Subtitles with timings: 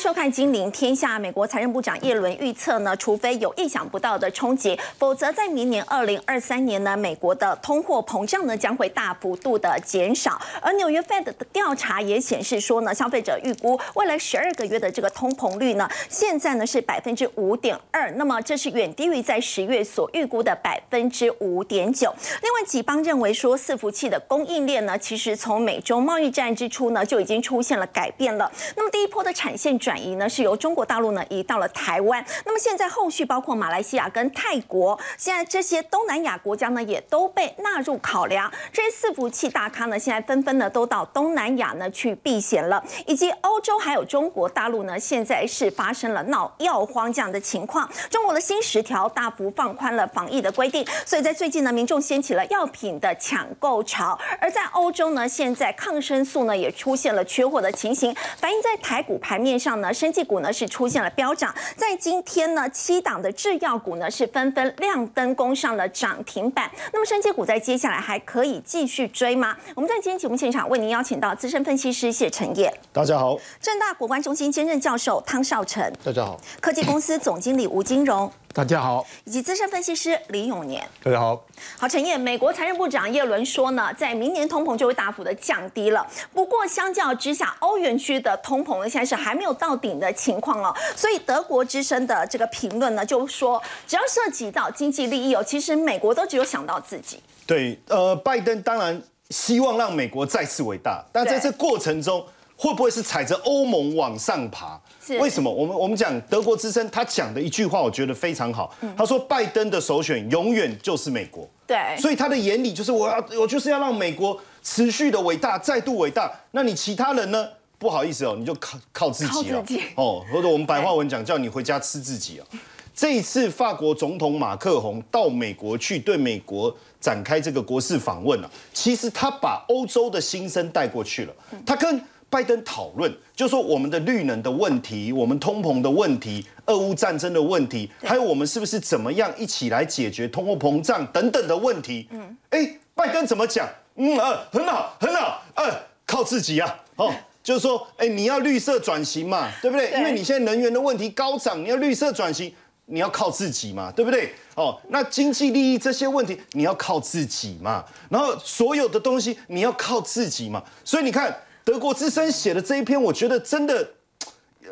[0.00, 1.16] 收看《金陵天下》。
[1.20, 10.40] 美国财政部长耶伦预测呢，除非有意想不到的冲击，否则在明年二零二三年呢，美国的通货膨胀呢将会大幅度的减少。
[10.62, 22.10] 而纽约 Fed 的调查也显示说呢，消费者预估未来十二个月的这个通膨率呢，现在呢是百分之五点二，那么这是远低于在十月所预估的百分之五点九。
[22.40, 28.50] 另外几邦认为说，伺服器的供应链呢，其实从美中贸易战之初呢，就已经出现了改变了。
[28.74, 32.24] 那么第一波的产线转转移呢，是由中国大陆呢移到了台湾。
[32.46, 38.48] 那么现在后续包括马来西亚跟泰国，现在这些东南亚国家呢，也都被纳入考量。
[38.72, 47.90] 这些伺服器大咖呢，现在纷纷呢都到东南亚呢去避险了，以及欧洲还有中国大陆呢，现在是发生了闹药荒这样的情况。
[48.08, 54.16] 中国的新十条大幅放宽了防疫的规定，所以在最近呢，民众掀起了药品的抢购潮。
[54.40, 61.54] 而在欧洲呢，现在抗生素呢也出现了缺货的情形，反映在台股盘面上呢，生技股呢是出现了飙涨。
[61.76, 66.70] 在今天呢，七档的制药股呢是纷纷亮灯攻上了涨停板。
[66.92, 69.56] 那么生技股在接下来还可以继续追吗？
[69.74, 78.30] 我们在今天节目现场为您邀请到资深分析师谢承业，大家好；正大国关中心兼任教授汤少成，大家好；科技公司总经理吴金荣。
[78.52, 81.40] 大家好，以及资深分析师李永年，大家好。
[81.78, 86.04] 好，陈燕，美国财政部长耶伦说呢，在明年通膨就会大幅的降低了。
[86.34, 90.74] 不过相较之下，欧元区的通膨呢，现在是还没有到顶的情况哦。
[90.96, 97.22] 所以德国之声的这个评论呢，就说只要涉及到经济利益哦，其实美国都只有想到自己。
[97.46, 102.26] 对，呃，拜登当然希望让美国再次伟大，但在这过程中。
[102.62, 104.78] 会不会是踩着欧盟往上爬？
[105.18, 105.50] 为什么？
[105.50, 108.74] 我们我们讲德国之声，他讲的一句话，我觉得非常好。
[108.96, 111.48] 他说，拜登的首选永远就是美国。
[111.66, 116.30] 对，所以他的眼里就是我要，我就是要让美国持续的伟大，再度伟大。
[116.52, 117.48] 那你其他人呢？
[117.78, 119.64] 不好意思哦，你就靠靠自己了。
[119.94, 122.46] 哦，或者我们白话文讲，叫你回家吃自己啊。
[122.94, 128.50] 这一次法国总统马克宏到美国去，对美国展开这个国事访问了。
[128.74, 131.32] 其实他把欧洲的心声带过去了。
[131.64, 142.06] 他跟拜登讨论，就说我们的绿能的问题，我们通膨的问题，俄乌战争的问题，还有我们是不是怎么样一起来解决通货膨胀等等的问题。
[142.12, 143.68] 嗯，哎，拜登怎么讲？
[143.96, 145.64] 嗯呃，很好，很好，呃，
[146.06, 146.72] 靠自己啊。
[146.94, 149.90] 哦，就是说，哎，你要绿色转型嘛，对不对？
[149.90, 152.54] 因为你现在能源的问题高涨，你要绿色转型，
[152.86, 154.32] 你要靠自己嘛，对不对？
[154.54, 157.84] 哦，那经济利益这些问题，你要靠自己嘛。
[158.08, 160.62] 然后所有的东西，你要靠自己嘛。
[160.84, 161.36] 所以你看。
[161.64, 163.88] 德国之声写的这一篇，我觉得真的，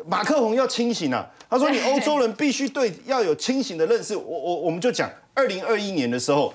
[0.05, 1.29] 马克宏要清醒啊！
[1.49, 6.53] 他说：“你欧洲人必须对要有清醒的认识。”我我我们就讲，二零二一年的时候，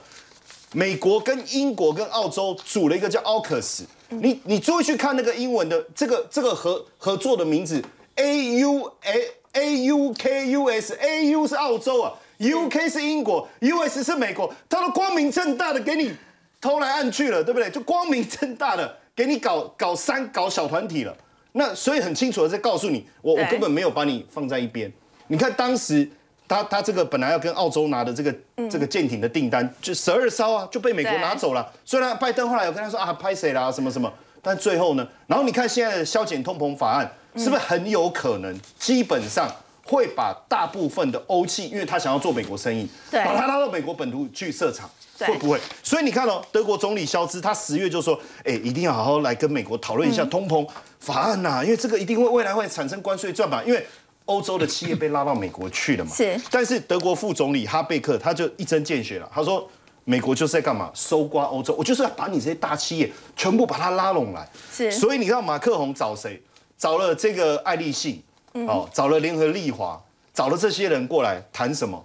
[0.72, 3.82] 美国跟英国跟澳洲组了一个叫 AUKUS。
[4.10, 7.82] 你你注意去看那个英文的这个这个合合作的名字
[8.14, 16.14] ，A U A A U K U S，A U 是澳洲啊，U K 是英国，U S 是美国，他都光明正大的给你
[16.60, 17.68] 偷来暗去了，对不对？
[17.70, 18.98] 就光明正大的。
[19.16, 21.16] 给你搞搞三搞小团体了，
[21.52, 24.92] 那所以很清楚的在告诉你，我我根本没有把你放在一边。
[25.28, 26.08] 你看当时
[26.48, 28.34] 他他这个本来要跟澳洲拿的这个
[28.70, 31.72] 这个舰艇的订单，就十二艘啊，就被美国拿走了。
[31.84, 39.48] 虽然拜登后来有跟他说啊拍谁啦什么什么，但最后呢，然后你看现在的削减通膨法案，是不是很有可能基本上
[39.84, 44.90] 会把大部分的欧气，因为他想要做美国生意，把他拉到美国本土去设厂。
[45.16, 45.60] 会不会？
[45.80, 50.68] 所以你看哦，德国总理肖兹他十月就说，哎，一定要好好来跟美国讨论一下通膨
[50.98, 53.86] 法案呐，因为这个一定会未来会产生关税赚嘛，因为
[54.24, 56.10] 欧洲的企业被拉到美国去了嘛。
[56.12, 56.40] 是。
[56.50, 59.70] 但是德国副总理哈贝克他就一针见血了，他说
[60.02, 60.90] 美国就是在干嘛？
[60.94, 64.48] 搜刮欧洲，我就是要把你这些大企业全部把它拉拢来。
[64.72, 64.90] 是。
[64.90, 66.42] 所以你看马克宏找谁？
[66.76, 68.20] 找了这个爱立信，
[68.54, 70.00] 哦，找了联合利华，
[70.32, 72.02] 找了这些人过来谈什么？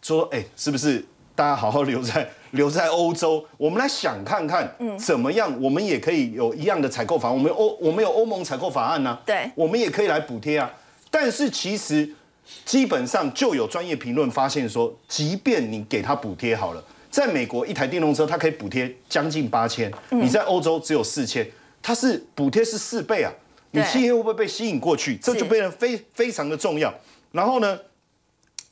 [0.00, 1.04] 说，哎，是不是
[1.34, 2.28] 大家好好留在？
[2.52, 7.30] 留在欧洲，我们来想看看，怎么样，我们也可以有一样的采购法。
[7.30, 10.72] 我们欧，我们有欧盟采购法案呢，对，我们也可以来补贴啊。
[11.10, 12.08] 但是其实
[12.64, 21.46] 基本上就有专业评论发现说，即便你给他补贴好了，在美国一台电动车它可以补贴将近八千，你在欧洲只有四千，
[21.82, 23.30] 它是补贴是四倍啊。
[23.70, 25.16] 你企业会不会被吸引过去？
[25.16, 26.92] 这就变得非非常的重要。
[27.32, 27.78] 然后呢，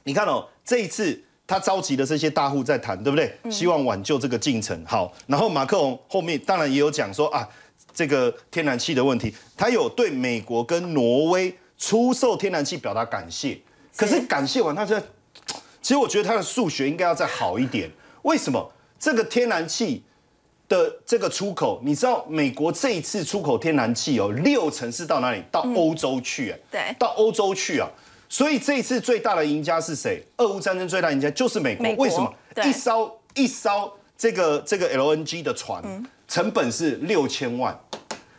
[0.04, 1.22] 你看哦，这一次。
[1.48, 3.32] 他召集的这些大户在谈，对不对？
[3.48, 4.84] 希望挽救这个进程。
[4.84, 7.48] 好，然后马克龙后面当然也有讲说啊，
[7.94, 13.56] 这个天然气的问题，他有对美国跟挪威出售天然气表达感谢。
[13.94, 15.00] 可是感谢完，他在
[15.80, 17.88] 其实我觉得他的数学应该要再好一点。
[18.22, 18.72] 为什么？
[18.98, 20.02] 这个天然气
[20.68, 25.42] 的这个出口，你知道美国这一次出口天然气哦，六成是到哪里？
[25.50, 27.88] 到欧洲去哎，对，到欧洲去啊。
[28.28, 30.22] 所以这一次最大的赢家是谁？
[30.38, 31.94] 俄乌战争最大赢家就是美国。
[31.94, 32.32] 为什么？
[32.64, 35.82] 一艘一艘这个这个 LNG 的船，
[36.26, 37.78] 成本是六千万，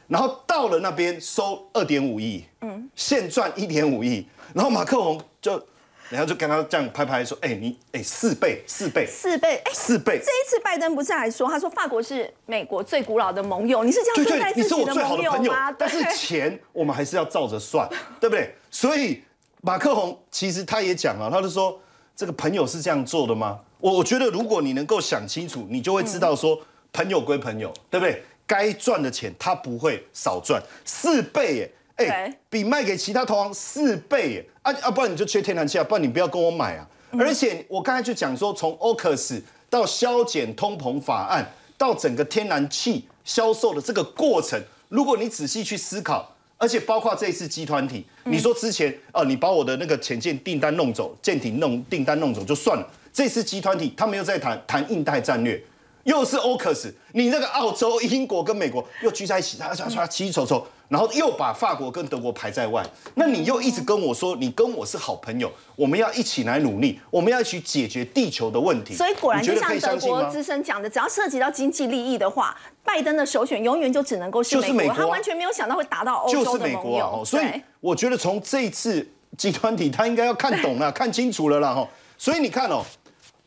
[0.08, 5.62] 然后到了那边收二点五亿，嗯，现赚一点五亿，然后马克龙就。
[6.10, 10.20] 然后就跟他这样拍拍说：“哎，你哎四倍，四倍，四倍，哎，四倍。
[10.20, 15.72] 这一次拜登不是还说，他说法国是美国最古老的盟友，你是这样对待自己的盟友吗？
[15.72, 17.88] 但是钱我们还是要照着算，
[18.20, 18.56] 对不对？
[18.72, 19.22] 所以
[19.62, 21.80] 马克宏其实他也讲了，他就说
[22.16, 23.60] 这个朋友是这样做的吗？
[23.80, 26.60] 我我觉得如果你能够想清楚，你就会知道说
[26.94, 28.24] 朋友归朋友，对不对？
[28.48, 34.90] 该赚的钱他不会少赚，四倍耶。”哎，比卖给其他投行四倍啊啊！
[34.92, 36.88] 不然你就缺天然气啊，不然你不要跟我买啊！
[37.20, 41.46] 而且我刚才就讲说，从 OCS 到削减通膨法案，
[41.78, 55.60] 到整个天然气销售的这个过程，如果你仔细去思考，而且包括这一次集团体，你说之前哦，你把我的那个潜舰订单弄走，舰艇弄订单弄走就算了，这次集团体他们又在谈谈印太战略。
[56.04, 62.86] 又是 OCS，你那个澳洲、英国跟美国又聚在一起，他他他齐齐凑凑，然后又把法国跟德国排在外。
[63.16, 68.94] 那你又一直跟我说，你跟我是好朋友，我们要一起来努力，我们要一起解决地球的问题。
[68.96, 74.96] 所以果然就像德国资深讲的，只要涉及到经济利益的话，拜登的首选永远就只能够是美国。
[74.96, 77.24] 他完全没有想到会打到欧洲的盟友。
[77.26, 77.46] 所以
[77.80, 79.08] 我觉得从这一次
[79.38, 81.88] 集团体，他应该要看懂了， 看清楚了啦哈。
[82.18, 82.84] 所以你看哦。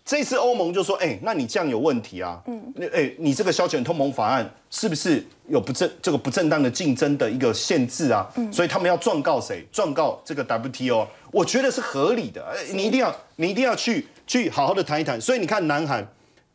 [0.05, 2.43] 这次欧盟就说：“哎，那你这样有问题啊？
[2.47, 8.29] 嗯，哎，你这个消遣通盟法案是不是有不正这个不正当的竞争的一个限制啊？
[8.35, 9.65] 嗯，所以他们要状告谁？
[9.71, 11.07] 状告这个 WTO？
[11.31, 12.45] 我觉得是合理的。
[12.73, 15.21] 你一定要，你一定要去去好好的谈一谈。
[15.21, 16.05] 所以你看，南韩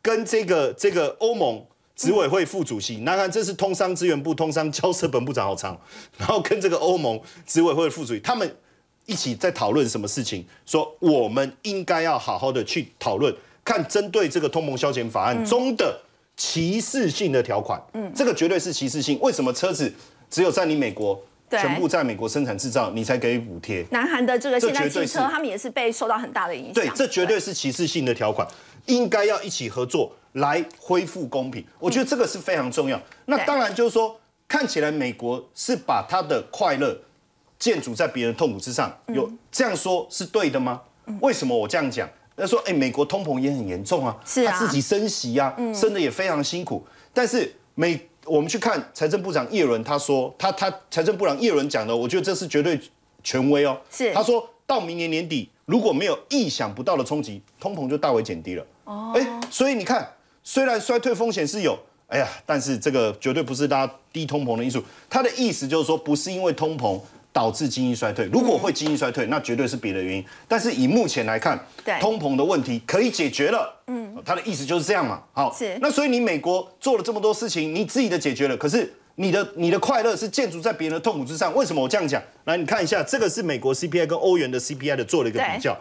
[0.02, 1.64] 跟这个这个欧盟
[1.94, 5.80] 执委会副主席，南韩这是通商资源部通商交涉本部长好长，
[6.18, 8.54] 然后跟这个欧盟执委会的副主席他们。”
[9.06, 10.44] 一起在讨论什么事情？
[10.66, 16.00] 说我们应该要好好的去讨论，看针对这个通膨消减法案中的
[16.36, 17.80] 歧视性的条款。
[17.94, 19.18] 嗯，这个绝对是歧视性。
[19.20, 19.92] 为什么车子
[20.28, 23.86] 只有在你美国全部在美国生产制造，你才给予补贴？
[23.90, 26.74] 南韩的这个现代汽车，他们也是被受到很大的影响。
[26.74, 28.46] 对，这绝对是歧视性的条款，
[28.86, 31.64] 应该要一起合作来恢复公平。
[31.78, 33.00] 我觉得这个是非常重要。
[33.26, 34.18] 那当然就是说，
[34.48, 36.98] 看起来美国是把他的快乐。
[37.58, 40.82] 建筑在别人痛苦之上，有这样说是对的吗？
[41.20, 42.08] 为什么我这样讲？
[42.36, 44.14] 他说：“哎，美国通膨也很严重啊，
[44.44, 46.84] 他自己升息啊，升的也非常辛苦。
[47.14, 52.78] 但是美，我们去看财政部长叶伦，他说他他财政部长叶伦讲的，我觉得这是绝对
[53.24, 53.80] 权威哦。
[53.90, 58.66] 是他说到明年年底，如果没有意想不到的冲击，通膨就大为减低了。
[58.84, 60.06] 哦，哎，所以你看，
[60.42, 61.78] 虽然衰退风险是有，
[62.08, 64.82] 哎呀，但是这个绝对不是大家低通膨的因素。
[65.08, 67.00] 他的意思就是说，不是因为通膨。
[67.36, 70.24] 导致经济衰退，如果会经济衰退，那绝对是别的原因。
[70.48, 71.62] 但是以目前来看，
[72.00, 73.78] 通膨的问题可以解决了。
[73.88, 75.22] 嗯，他的意思就是这样嘛。
[75.34, 75.76] 好，是。
[75.82, 81.54] 那所以你美国做了这么多事情，你自己的解决了，可是你的你的快乐是建筑在别人的痛苦之上。
[81.54, 82.22] 为什么我这样讲？
[82.44, 85.76] 来，你看一下，这个是美国 CPI 跟欧元的 CPI 的做了一个比较。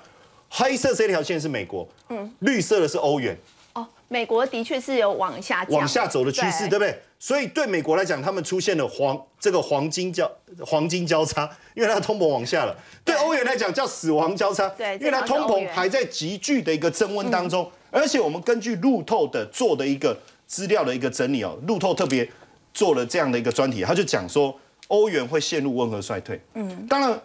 [0.49, 3.33] 黑色这条线是美国，嗯，绿色的是欧元。
[3.71, 6.99] 哦，美国的确是有往下往下走的趋势，对不对？
[7.17, 10.29] 所以对美国来讲，他们出现了黄这个黄金交
[10.59, 12.75] 黄金交叉，因为它通膨往下了。
[13.03, 17.69] 对欧元来讲叫死亡交叉，对，因为它通膨还在急剧的一个增温当中。
[17.89, 22.29] 而且我们根据路透的做的一个资料的一个整理哦，路透特别
[22.73, 24.53] 做了这样的一个专题，他就讲说
[24.89, 26.39] 欧元会陷入温和衰退。
[26.53, 27.19] 嗯，当然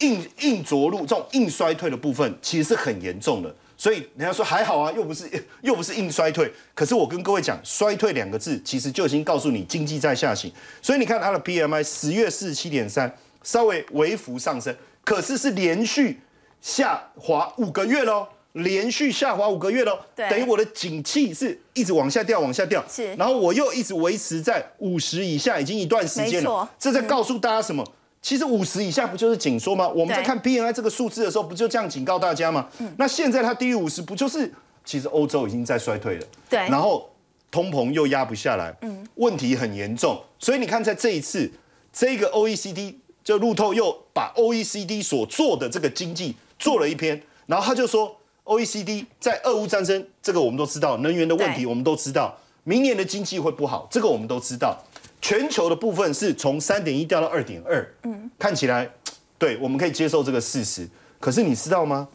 [0.00, 3.52] 硬硬着陆这种硬衰退的部分其实是很严重的。
[3.78, 5.30] 所以人家说还好啊，又不是
[5.62, 6.52] 又不是硬衰退。
[6.74, 10.52] 可是我跟各位讲，衰退两个字其实就已经告诉你经济在下行。
[10.82, 16.18] 所以你看它的 PMI 十月四十七点三，稍微微幅上升，可是是连续
[16.60, 19.96] 下滑五个月喽，连续下滑五个月喽。
[20.16, 22.84] 等于我的景气是一直往下掉，往下掉。
[22.90, 23.14] 是。
[23.14, 26.68] 然后我又一直维持在五十以下，已经一段时间了。
[26.80, 27.84] 这在告诉大家什么？
[28.20, 29.88] 其实五十以下不就是紧缩吗？
[29.88, 32.68] 我们在看 P N I 这个数字的时候，不就这样警告大家吗？
[32.96, 34.52] 那现在它低于五十，不就是
[34.84, 36.26] 其实欧洲已经在衰退了？
[36.50, 36.58] 对。
[36.68, 37.08] 然后
[37.50, 40.20] 通膨又压不下来，嗯，问题很严重。
[40.38, 41.50] 所以你看，在这一次，
[41.92, 54.76] 这个 O E C D 就路透又把 O E C D 所做的这个经济做了一篇，然后他就说 O E C D 在俄乌战争，这个我们都知道，能源的问题我们都知道，明年的经济会不好，这个我们都知道。
[55.20, 58.90] 全球的部分是从三点一掉到二点二，嗯，看起来，
[59.38, 60.88] 对，我们可以接受这个事实。
[61.20, 62.08] 可是你知道吗？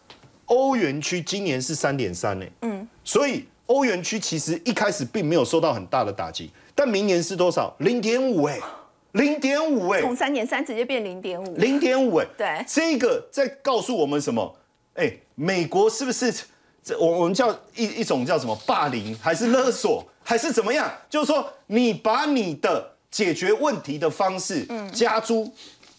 [0.46, 7.74] 欧元区今年是三点三呢，嗯，所以欧元区其实一开始并没有受到很大的打击，但明年是多少？
[7.80, 8.60] 零点五哎，
[9.14, 14.56] 零点五哎，从三点三直接变零点五，零点五哎，对，这个在告诉我们什么？
[14.96, 16.32] 哎，美国是不是
[16.84, 18.56] 这我我们叫一一种叫什么？
[18.66, 20.92] 霸凌，还是勒索，还是怎么样？
[21.10, 25.50] 就是说你把你的解决问题的方式加诸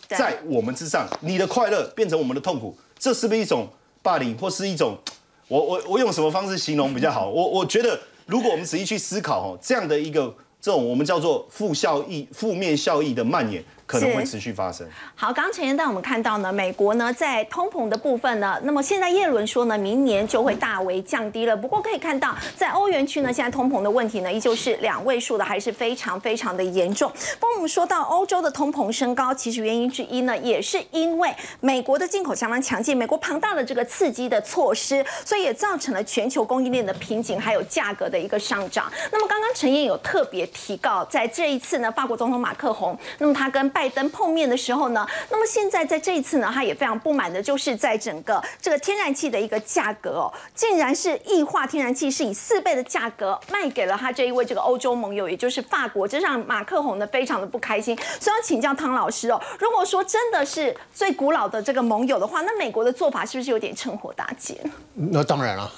[0.09, 3.69] 在我们之上，你的快乐变成我们的痛苦，这是不是一种
[4.03, 4.99] 霸凌，或是一种？
[5.47, 7.31] 我我我用什么方式形容比较好？
[7.31, 13.63] 我我觉得，如果我们仔细去思考哦，这样的一个这种我们叫做负效益、负面效益的蔓延。
[13.87, 14.87] 可能会持续发生。
[15.15, 21.57] 好，刚刚陈彦带我们看到呢，美国呢在通膨的部分呢，那么现在耶伦说呢，明年就会大为降低了。
[21.57, 27.11] 不过可以看到，在欧元区呢，现在通膨的问题呢，依旧是两位数的，还是非常非常的严重。
[27.39, 38.91] 不过我们说到欧洲的通膨升高，其实原因之一呢，也是因为美国的进口相当强劲，美国庞大的这个刺激的措施，所以也造成了全球供应链的瓶颈，还有价格的一个上涨。
[39.13, 57.99] 那么刚刚陈彦有特别提到，在这一次呢，法国总统马克宏，那么他跟拜登碰面的时候呢，那么现在在这一次呢，他也非常不满的，就是在整个这个天然气的一个价格哦，竟然是液化天然气是以四倍的价格卖给了他这一位这个欧洲盟友，也就是法国，这让马克宏呢非常的不开心。
[58.21, 64.57] 所以要请教汤老师哦，如果说真的是最古老的这个盟友的话，那美国的做法是不是有点趁火打劫？
[64.95, 65.69] 那当然了，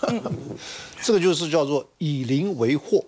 [1.00, 3.02] 这个就是叫做以邻为祸。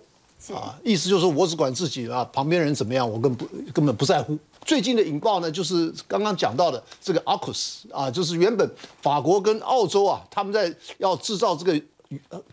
[0.53, 4.35] 啊，意思就是我只管自己啊，旁边人怎么样，我根不根本不在乎。
[4.65, 8.69] 最近的引爆呢，就是刚刚讲到的这个 AUKUS 啊，就是原本
[9.01, 11.81] 法国跟澳洲啊，他们在要制造这个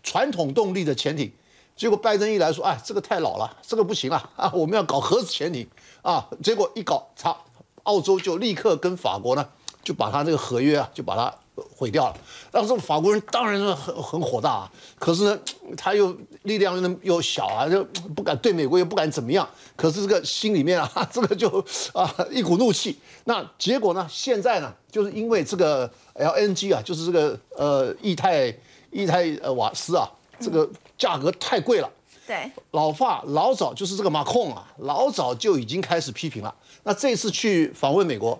[0.01, 1.31] 传统动力的潜艇，
[1.75, 5.67] 结果拜登一来说，哎，这个太老了，这个不行了 啊，我们要搞核潜艇
[6.01, 7.37] 啊，结果一搞，操，
[7.83, 9.47] 澳洲就立刻跟法国呢，
[9.83, 11.33] 就把他这个合约啊，就把它。
[11.75, 12.17] 毁掉了，
[12.51, 15.39] 当时法国人当然是很很火大啊，可是呢，
[15.75, 17.83] 他又力量又又小啊，就
[18.15, 21.49] 不敢对美国又不敢怎么样，可是这个心里面啊， 这个就
[21.93, 22.97] 啊一股怒气。
[23.25, 28.55] 那结果呢，现在呢，就是因为这个 LNG 啊，就是这个呃液态
[28.91, 30.09] 液态呃瓦斯啊，
[30.39, 31.89] 这个价格太贵了。
[32.25, 36.53] 对，老法老早就是这个马控啊，老早就已经开始批评了。
[36.83, 38.37] 那这次去访问美国，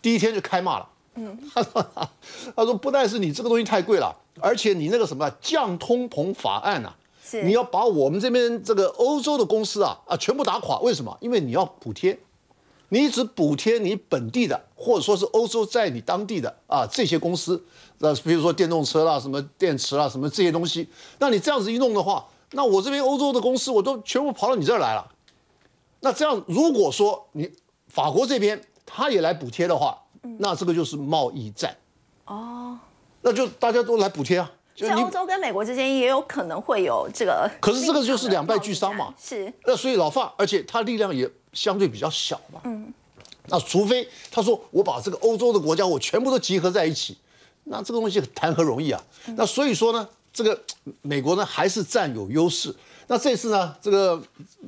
[0.00, 0.88] 第一天就开骂了。
[1.14, 1.86] 嗯，他说，
[2.56, 6.96] 他说不但是你这个东西太贵了，而且你那个什么降通膨法案啊，
[7.44, 10.78] 你要把我们这边这个欧洲的公司啊啊全部打垮。
[10.80, 11.16] 为什么？
[11.20, 12.18] 因为你要补贴，
[12.88, 17.62] 你只补贴你本地的，或者说是欧洲在你当地的啊这些公司，
[17.98, 20.88] 那比如说电动车啦、什么电池啦、什么这些东西。
[21.18, 25.10] 那你这样子一弄的话，那我这边欧洲的公司我都全部跑到你这儿来了。
[26.00, 27.50] 那这样如果说你
[27.86, 30.01] 法国这边他也来补贴的话，
[30.38, 31.76] 那这个就是贸易战，
[32.26, 32.78] 哦，
[33.20, 34.50] 那就大家都来补贴啊。
[34.74, 39.14] 在欧洲跟美国之间也有可能会有这个，可是这个就是两败俱伤嘛。
[39.20, 42.60] 是，那所以老范，而且他力量也相对比较小嘛。
[42.64, 42.92] 嗯，
[43.48, 47.18] 那除非他说我把这个欧洲的国家我全部都集合在一起，
[47.64, 49.04] 那这个东西谈何容易啊？
[49.36, 50.58] 那所以说呢，这个
[51.02, 52.74] 美国呢还是占有优势。
[53.08, 54.20] 那这次呢，这个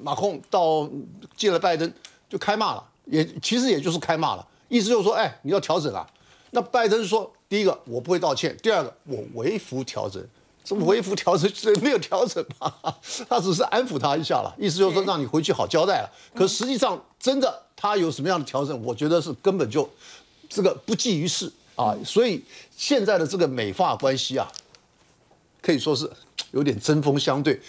[0.02, 0.86] 马控到
[1.34, 1.90] 见了拜登
[2.28, 4.46] 就开骂了，也其实也就是开骂了。
[4.74, 6.04] 意思就是说，哎，你要调整啊。
[6.50, 10.20] 那拜登说，第一个我不会道歉，第二个我微幅调整。
[10.64, 12.74] 这微幅调整是没有调整嘛？
[13.28, 16.10] 他只是安抚他一下了，意思就是说让你回去好交代了。
[16.34, 19.88] 可实际上真的他有什么样的调整，我觉得是根本就
[20.48, 21.94] 这个不济于事啊。
[22.04, 22.42] 所以
[22.76, 24.50] 现在的这个美法关系啊，
[25.62, 26.10] 可以说是
[26.50, 27.60] 有点针锋相对。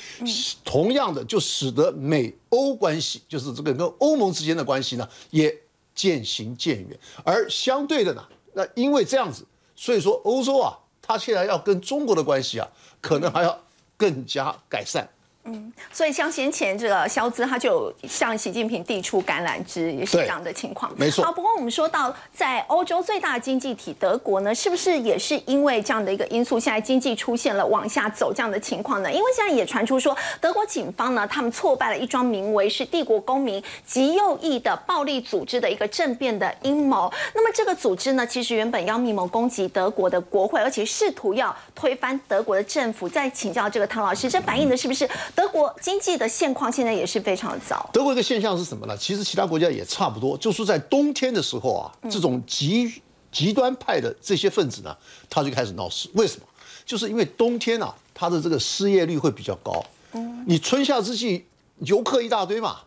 [0.64, 5.54] 同样的，就使得美欧关系，就是这个跟欧盟之间的关系呢，也。
[5.96, 8.24] 渐行渐远，而相对的呢，
[8.54, 12.68] 那因为这样子，所以说欧洲啊，它现在要跟中国的关系啊，
[13.02, 13.58] 可能还要
[13.96, 15.10] 更加改善。
[15.48, 20.92] 嗯，所以像先前这个肖兹，他就向习近平递出橄榄枝，也是这样的情况。
[20.98, 21.24] 没错。
[21.24, 29.12] 好，不过我们说到在欧洲最大的经济体德国呢，是不是也是因为这样的一个因素，现在经济出现了往下走这样的情况呢？
[29.12, 37.12] 因为现在也传出说，德国警方呢，他们挫败了一桩名为是“帝国公民”极右翼的暴力组织的一个政变的阴谋。
[37.36, 43.08] 那么这个组织呢，其实原本要密谋攻击德国的国会，而且试图要推翻德国的政府。
[43.08, 45.08] 再请教这个汤老师，这反映的是不是？
[45.36, 47.90] 德国经济的现况现在也是非常的糟。
[47.92, 48.96] 德国一个现象是什么呢？
[48.98, 53.02] 其实其他国家也差不多，就是在冬天的时候啊，这种极
[53.32, 54.96] 极端派的这些分子呢，
[55.30, 56.10] 他就开始闹事。
[56.14, 56.48] 为什么？
[56.86, 59.84] 就是因为冬天啊，他的这个失业率会比较高。
[60.14, 61.46] 嗯，你春夏之际
[61.80, 62.82] 游客一大堆嘛，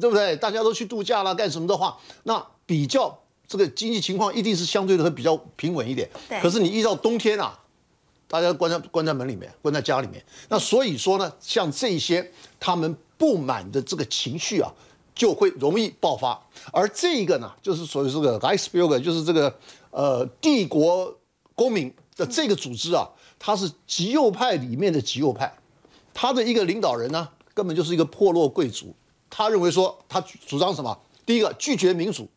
[0.00, 0.36] 对不对？
[0.36, 3.18] 大家都去度假啦，干什么的话，那比较
[3.48, 6.10] 这个经济情况一定是相对的会比较平稳一点。
[6.28, 6.40] 对。
[6.40, 7.58] 可是你遇到冬天啊，
[8.30, 10.24] 大家关在关在门里面，关在家里面。
[10.48, 14.72] 那所以说呢，像这些他们不满的这个情绪啊，
[15.12, 16.40] 就会容易爆发。
[16.72, 19.52] 而这个呢，就是所谓这个 i c e b u r g 就是这个
[19.90, 21.12] 呃帝国
[21.56, 23.04] 公民的这个组织啊，
[23.36, 25.52] 它是极右派里面的极右派，
[26.14, 28.94] 他的一个领导人呢，根本就是一个破落贵族。
[29.28, 30.96] 他认为说，他主张什么？
[31.26, 32.28] 第一个拒绝民主，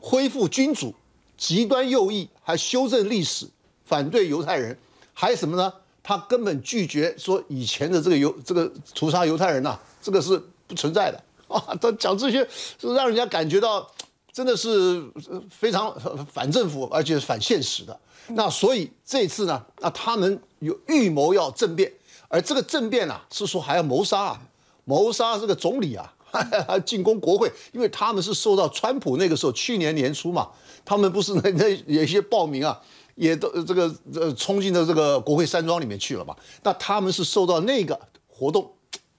[0.00, 0.92] 恢复君主，
[1.36, 3.48] 极端右翼，还修正历史，
[3.84, 4.76] 反对犹太人。
[5.20, 5.72] 还有什么呢？
[6.00, 11.20] 他根本拒绝说以前的这个犹这个屠杀犹太人呐，这个是不存在的
[11.52, 11.60] 啊！
[11.80, 12.46] 他讲这些，
[12.80, 13.84] 是让人家感觉到
[14.32, 15.02] 真的是
[15.50, 15.92] 非常
[16.32, 17.98] 反政府，而且反现实的。
[18.28, 21.92] 那所以这次呢，那他们有预谋要政变，
[22.28, 24.40] 而这个政变啊，是说还要谋杀啊，
[24.84, 26.14] 谋杀这个总理啊，
[26.86, 30.48] 进攻国会，因为他们是受到川普那个时候去年年初嘛，
[30.84, 32.80] 他们不是那那有一些报名啊。
[33.18, 36.34] 也都这个呃冲进到这个国会山庄里面去了嘛？
[36.62, 37.98] 那他们是受到那个
[38.28, 38.72] 活动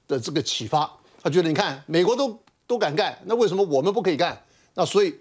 [0.08, 0.90] 的这个启发，
[1.22, 4.42] 他觉得你看美国都都敢干，那为什么我们不可以干？
[4.76, 5.14] 那所以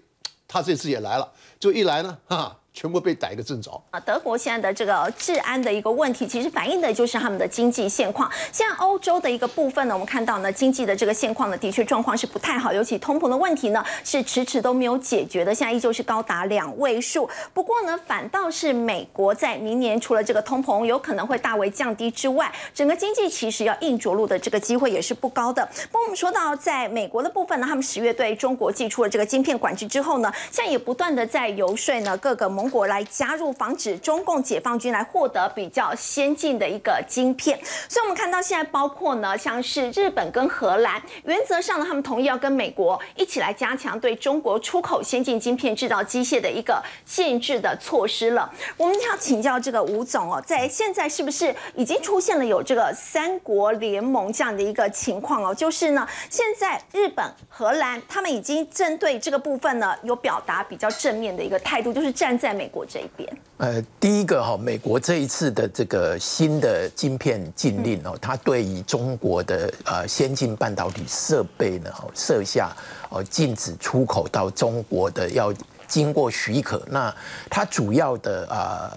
[0.47, 2.58] 他这次也来了，就一来呢，哈。
[2.73, 3.99] 全部被逮个正着啊！
[3.99, 8.29] 德国现在的这个治安的一个问题，其实反映的就是他们的经济现况。
[8.51, 17.29] 现在欧洲的一个部分呢，我们看到呢，经济的这个现况呢，的确状况是不太好，尤其通膨的问题呢，是迟迟都没有解决的，现在依旧是高达两位数。
[17.53, 25.67] 不过呢，反倒是美国在明年除了这个通膨有可能会大为降低之外，整个经济其实要硬着陆的这个机会也是不高的。
[25.91, 37.57] 不过我们说到在美国的部分呢，他们十月对中国寄出了这个晶片管制之后呢，现在也不断的在游说呢各个盟国来加入，防止中共解放军来获得比较先进的一个晶片。
[37.87, 48.51] 所以，我们看到现在包括呢，像是日本跟荷兰，原则上呢，他们同意要跟美国一起来加强对中国出口先进晶片制造机械的一个限制的措施了。
[48.75, 55.55] 我们要请教这个吴总哦，在现在是不是已经出现了有这个三国联盟这样的一个情况哦？
[55.55, 62.79] 就是呢，现在日本、荷兰他们已经针对这个部分呢，有表达比较正面的一个态度，就是站在美国。
[62.91, 72.75] 这一边，呃，第一个哈，美国这一次的这个新的晶片禁令哦，它对于中国的呃先进半导体设备呢，设下
[73.09, 75.53] 哦禁止出口到中国的要
[75.87, 76.81] 经过许可。
[76.89, 77.13] 那
[77.47, 78.89] 它主要的啊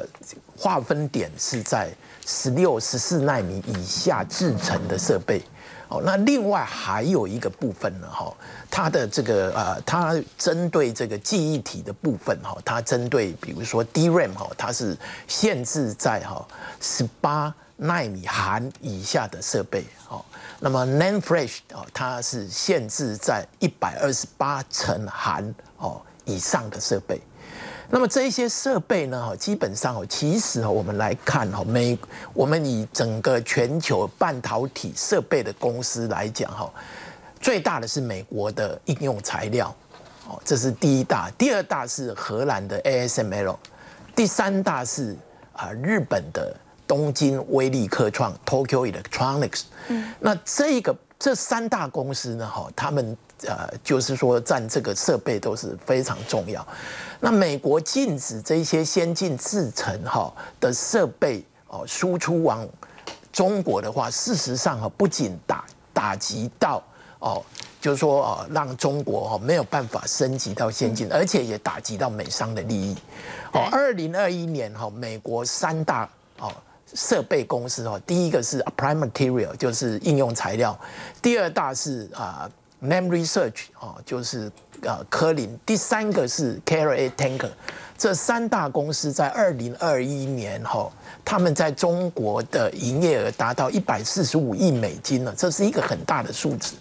[0.57, 1.91] 划分点是在
[2.25, 5.43] 十六、十四纳米以下制成的设备。
[5.93, 8.35] 哦，那另外还有一个部分呢，哈，
[8.71, 14.97] 它的这个呃，它针对这个记忆体的部分，哈，它针对比如说 DRAM 哈，它是
[15.29, 16.49] 限制在哈
[16.81, 20.25] 十八纳米含以下的设备，哦，
[20.61, 27.21] 那么 NAND Flash 哦，它是限制在一百二十八层含哦以上的设备。
[27.95, 29.23] 那么这一些设备呢？
[29.23, 31.97] 哈，基本上哦，其实哦，我们来看哈，美
[32.33, 36.73] 我们以整个全球半导体设备的公司来讲哈，
[37.39, 39.69] 最大的是美国的应用材料，
[40.27, 43.59] 哦，这是第一大；第二大是荷兰的 ASML，
[44.17, 45.15] 第三大是
[45.53, 46.57] 啊日本的
[46.89, 49.65] 东京威力科创 Tokyo Electronics。
[49.89, 52.49] 嗯，那这个这三大公司呢？
[52.49, 53.15] 哈，他们
[53.47, 56.67] 呃，就是说占这个设备都是非常重要。
[57.21, 62.67] 那美国禁止这些先进制程哈的设备哦输出往
[63.33, 66.83] 中国的话，事实上哈不仅打打击到
[67.19, 67.43] 哦，
[67.81, 72.97] 就是说哦让中国哈没有办法升级到先进，而且也打击到美商的利益。
[73.53, 76.53] 哦，二零二一年哈，美国三大哦
[76.95, 80.77] 设备公司哦，第一个是 Applied Material，就是应用材料；
[81.23, 82.51] 第二大是啊
[82.83, 84.51] Name Research 哦，就是。
[84.85, 87.51] 呃，科林，第三个是 c a r a Tanker，
[87.97, 90.91] 这三大公司在二零二一年哈，
[91.25, 96.75] 他们在中国的营业额达到一百四十五亿美金了，这是一个很大的数字。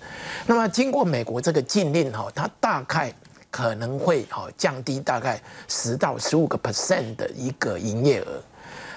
[0.48, 3.14] 那么经过美国这个禁令哈，它大概
[3.52, 8.42] 可能会哈降低大概十到十五个 percent 的一个营业额。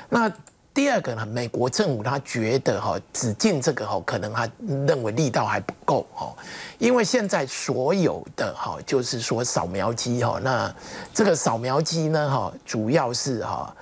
[0.08, 0.32] 那
[0.74, 4.48] 第二个呢，美国政府他觉得哈，只进这个哈，可能他
[4.88, 6.34] 认为力道还不够哈，
[6.78, 10.74] 因为现在所有的哈，就是说扫描机哈，那
[11.12, 13.72] 这个扫描机呢哈，主要是哈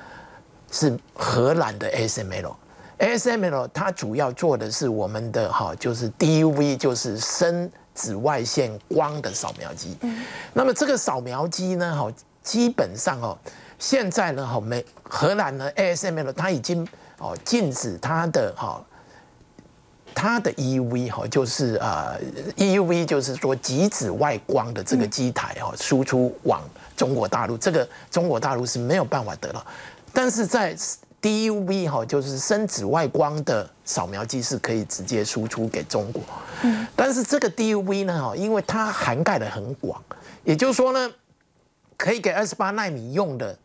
[0.70, 9.96] 是荷兰的 ASML，ASML 它主要做的是我们的哈，就是 DUV，就是深紫外线光的扫描机。
[10.52, 13.38] 那么这个扫描机呢哈，基本上哦。
[13.82, 16.86] 现在呢，哈美荷兰呢，ASML 它已经
[17.18, 18.80] 哦禁止它的哈
[20.14, 22.14] 它的 EUV 哈，就是啊
[22.56, 26.62] EUV 就是说极紫外光的这个机台哈输出往
[26.96, 29.66] 中国大陆，这个中国大陆是没有办法得到。
[30.12, 30.76] 但是在
[31.20, 36.22] DUV 哈，就是深紫外光的扫描机是可以直接输出给中国。
[36.62, 40.00] 嗯，但是这个 DUV 呢，哈，因为它涵盖的很广，
[40.44, 41.10] 也就是说呢，
[41.96, 43.58] 可以给二十八纳米用的，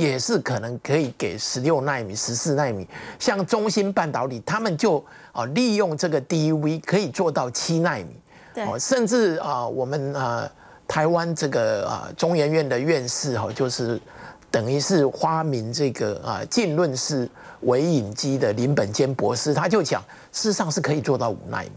[0.00, 2.86] 也是可能可以给十六纳米、十四纳米。
[3.18, 8.06] 像中芯半导体，他们就啊利用这个 DUV 可以做到七纳米。
[8.54, 10.50] 对，甚至啊，我们啊
[10.86, 14.00] 台湾这个啊中研院的院士哈，就是。
[14.50, 17.28] 等于是发明这个啊浸润式
[17.60, 21.70] 微影机的林本坚博士，他就讲，事实上是可以做到五纳米，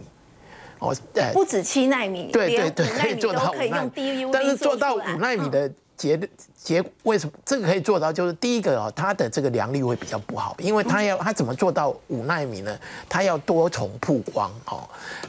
[0.80, 0.96] 哦，
[1.34, 5.70] 不止七纳米，对对对，可以做到五纳米，但是做到五纳米的。
[5.98, 6.20] 结
[6.56, 8.12] 结为什么这个可以做到？
[8.12, 12.78] 就是第一个啊，它的这个良率会比较不好，因为它要它怎么做到五纳米呢？
[13.08, 14.88] 它要多重曝光哦。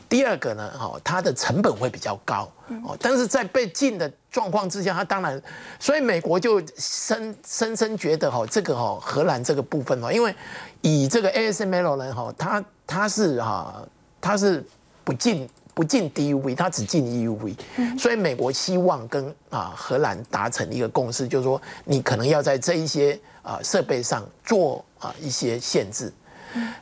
[0.09, 2.51] 第二个呢，哈，它的成本会比较高
[2.85, 2.97] 哦。
[3.01, 5.41] 但是在被禁的状况之下，它当然，
[5.79, 10.35] 所以美国就深深深觉得哈，这个哈荷兰这个部分哦，因为
[10.81, 13.83] 以这个 ASML 呢，哈，它它是哈，
[14.21, 14.65] 它是
[15.05, 15.49] 不禁。
[15.75, 17.57] 不进 DUV，它只进 EUV，
[17.99, 26.13] 所以美国希望跟啊荷兰达成一个共识，就是说你可能要在这一些啊设备上做啊一些限制。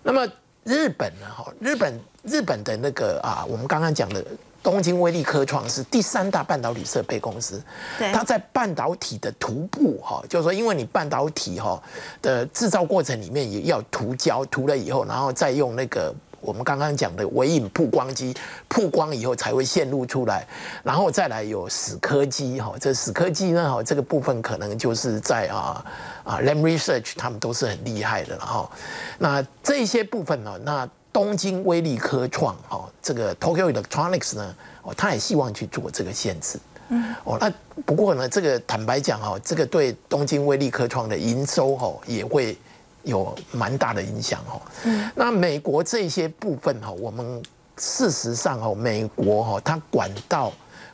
[0.02, 0.26] 那么
[0.64, 1.26] 日本呢？
[1.32, 4.24] 哈，日本日本的那个啊，我们刚刚讲的
[4.60, 7.62] 东京威力科创是第三大半导体设备公司，
[8.12, 11.80] 它在半导体的涂布哈，就是说因为你半导体哈
[12.20, 16.12] 的制造过程里面也要涂胶，涂了以后，然后再用那个。
[16.40, 18.34] 我们刚刚讲的微影曝光机
[18.68, 20.46] 曝光以后才会显露出来，
[20.82, 25.84] 然后再来有死科机哈，这死科机呢哈，这个部分可能就是在啊
[26.24, 28.70] 啊 Lam Research 他们都是很厉害的哈。
[29.18, 36.58] 那这些部分呢，那东京威力科创哦，这个 Tokyo Electronics 呢，哦，他也希望去做这个限制。
[36.88, 37.52] 嗯，哦，那
[37.84, 42.56] 不过呢，这个坦白讲哈，这个对东京威力科创的营收哈也会。
[43.02, 44.60] 有蛮大的影响哦。
[45.14, 47.42] 那美国这些部分哈，我们
[47.76, 50.52] 事实上哈，美国哈，它管到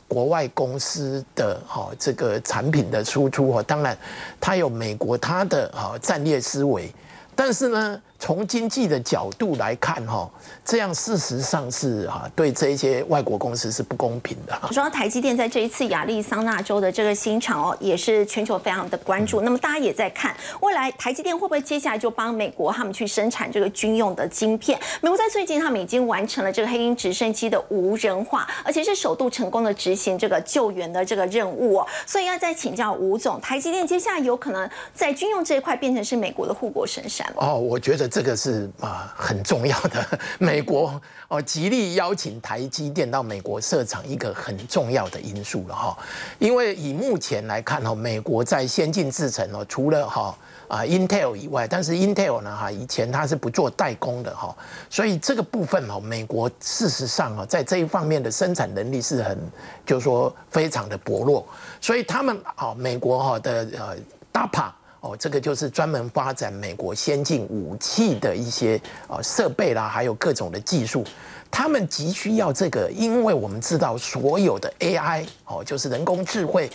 [0.09, 3.97] 国外公司的哈这个产品的输出哈，当然
[4.41, 6.93] 它有美国它的哈战略思维，
[7.35, 8.03] 但是呢。
[8.19, 10.29] 从经济的角度来看，哈，
[10.65, 14.59] 这样事实上是哈对这一些外国公司是不公平的。
[14.73, 19.43] 说台积电在这一次亚利桑那州的这个新厂哦，也是全球非常的关注。
[19.43, 24.81] 那么大家也在看，未来台积电会不会接下来就帮美国他们去生产这个军用的晶片？
[25.03, 31.87] 美国在最近他们已经完成了这个黑鹰直升机的无人化，而且是首度成功的执行这个救援的这个任务哦。
[32.07, 37.31] 所以要再请教吴总，台积电接下来有可能在军用这一块变成是美国的护国神山？
[37.37, 38.06] 哦，我觉得。
[38.09, 40.07] 这个是啊很重要的，
[40.39, 45.99] 美国哦极力邀请台积电到美国设厂一个很重要的因素了哈，
[46.39, 50.37] 因为以目前来看哈，美国在先进制程哦，除了哈
[50.69, 54.55] 啊 Intel 以外，但是 Intel 呢哈以前它是不做代工的哈，
[54.91, 59.39] 所以这个部分哦，美国事实上啊在这一方面的生产能力是很
[59.85, 61.47] 就是说非常的薄弱，
[61.81, 63.97] 所以他们啊美国哈的呃
[64.33, 64.71] DAPA。
[65.01, 71.05] 哦，这个就是专门发展美国先进武器的一些啊设备啦，还有各种的技术，
[71.51, 76.69] 他们急需要这个，因为我们知道所有的 AI 哦，就是人工智慧，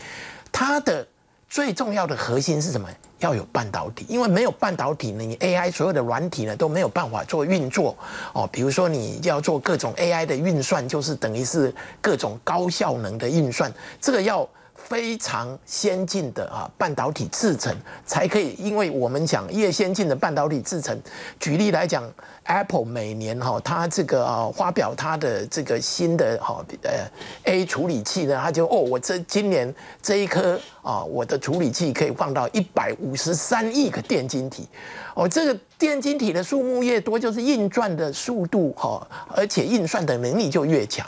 [0.52, 1.06] 它的
[1.50, 2.88] 最重要的核心是什么？
[3.20, 7.96] 要有半导体，因为没有半导体呢，你 AI 所有的软体呢都没有办法做运作
[8.34, 8.50] 哦。
[8.52, 14.48] 比如说你要做各种 AI 的运算，就是等于是各种高效能的运算，这个要。
[14.92, 17.74] 非常先进的啊半导体制程
[18.06, 21.02] 才可以，因为我们讲越先进的半导体制程，
[21.40, 22.04] 举例来讲
[22.44, 27.10] ，Apple 每年哈它这个啊发表它的这个新的哈呃
[27.46, 34.68] A 处理器呢，它就哦我这今年这一颗啊我的处理器可以放到一百五十三亿个电晶体，
[35.16, 41.08] 哦这个电晶体的数目越多，就是运转的速度哈，而且运算的能力就越强。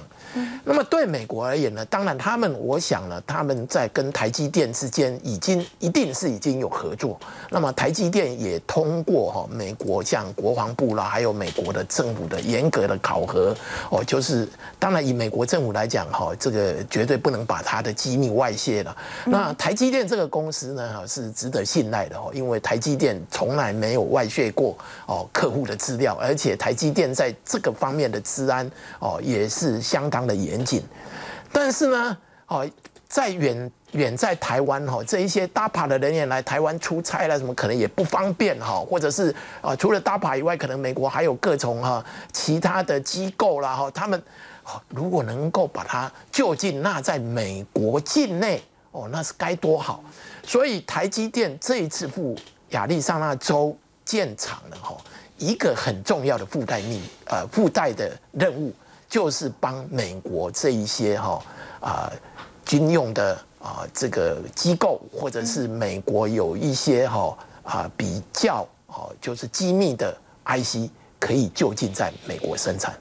[0.64, 7.20] 那么对美国而言呢，当然他们，我想呢，他们在跟台积电之间已经一定是已经有合作。
[7.52, 13.56] 那么台积电也通过哈美国像国防部啦，还有美国的政府的严格的考核
[13.92, 14.48] 哦，就是
[14.80, 18.98] 当然以美国政府来讲哈，这个绝对不能把它的机密外泄了。
[19.26, 28.68] 那台积电这个公司呢哈是值得信赖的哦，因为台积电从来没有外泄过哦客户的资料，而且台积电在这个方面的治安
[28.98, 30.23] 哦也是相当。
[30.26, 30.84] 的严谨，
[31.52, 32.68] 但是呢，哦，
[33.08, 44.22] 在远远在台湾哈，这一些 DAPA 的人员来台湾出差了，什么可能也不方便哈，或者是啊，除了 DAPA 以外，可能美国还有各种哈其他的机构啦哈，他们
[44.90, 50.04] 如果能够把它就近纳在美国境内哦，那是该多好。
[50.44, 52.36] 所以台积电这一次赴
[52.70, 54.98] 亚利桑那州建厂了哈，
[55.38, 58.74] 一个很重要的附带命呃附带的任务，
[59.14, 61.40] 就是帮美国这一些哈
[61.80, 62.12] 啊
[62.66, 73.00] 军用的啊这个机构，或者是美国有一些哈啊比较哦就是机密的 IC，可以就近在美国生产。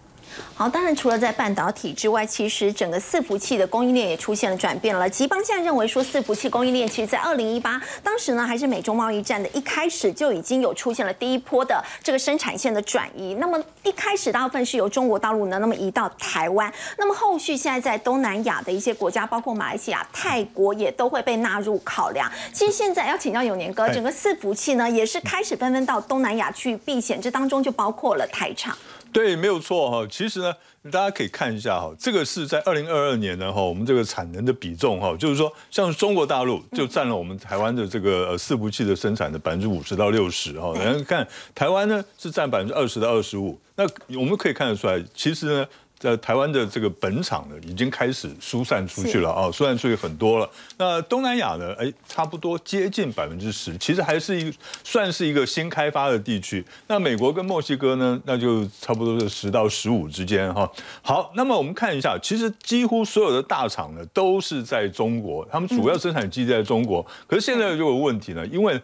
[0.55, 5.09] 好，当然除了在半导体之外，其实整个伺服器的供应链也出现了转变了。
[5.09, 13.35] 吉邦现在认为说，伺服器供应链其实，在二零一八当时呢，还是美中贸易战的一开始就已经有出现了第一波的这个生产线的转移。
[13.41, 16.73] 那么一开始大部分是由中国大陆呢，那么移到台湾。
[16.99, 22.31] 那么后续现在在东南亚的一些国家，包括马来西亚、泰国，也都会被纳入考量。
[22.53, 28.77] 其实现在要请教永年哥，整个伺服器呢，也是开始纷纷到东南亚去避险，这当中就包括了台厂。
[29.13, 30.07] 对，没有错哈。
[30.11, 40.73] 其实呢，大家可以看一下哈，这个是在二零二二年呢哈，我们这个产能的比重哈，就是说，像中国大陆就占了我们台湾的这个呃伺服器的生产的百分之五十到六十哈。
[40.75, 43.85] 然后看台湾呢是占百分之二十到二十五，那
[44.19, 45.67] 我们可以看得出来，其实呢。
[46.03, 50.51] 在台湾的这个本厂呢，已经开始疏散出去了啊，疏散出去很多了。
[50.77, 56.65] 那东南亚呢，哎，差不多接近百分之十，其实还是一个算是一个新开发的地区。
[56.89, 60.69] 那美国跟墨西哥呢，那就差不多是十到十五之间哈。
[61.03, 67.07] 好，那么我们看一下，其实几乎所有的大厂呢，都是在中国，他们主要生产基地在中国。
[67.29, 68.81] 可是现在就有问题呢，因为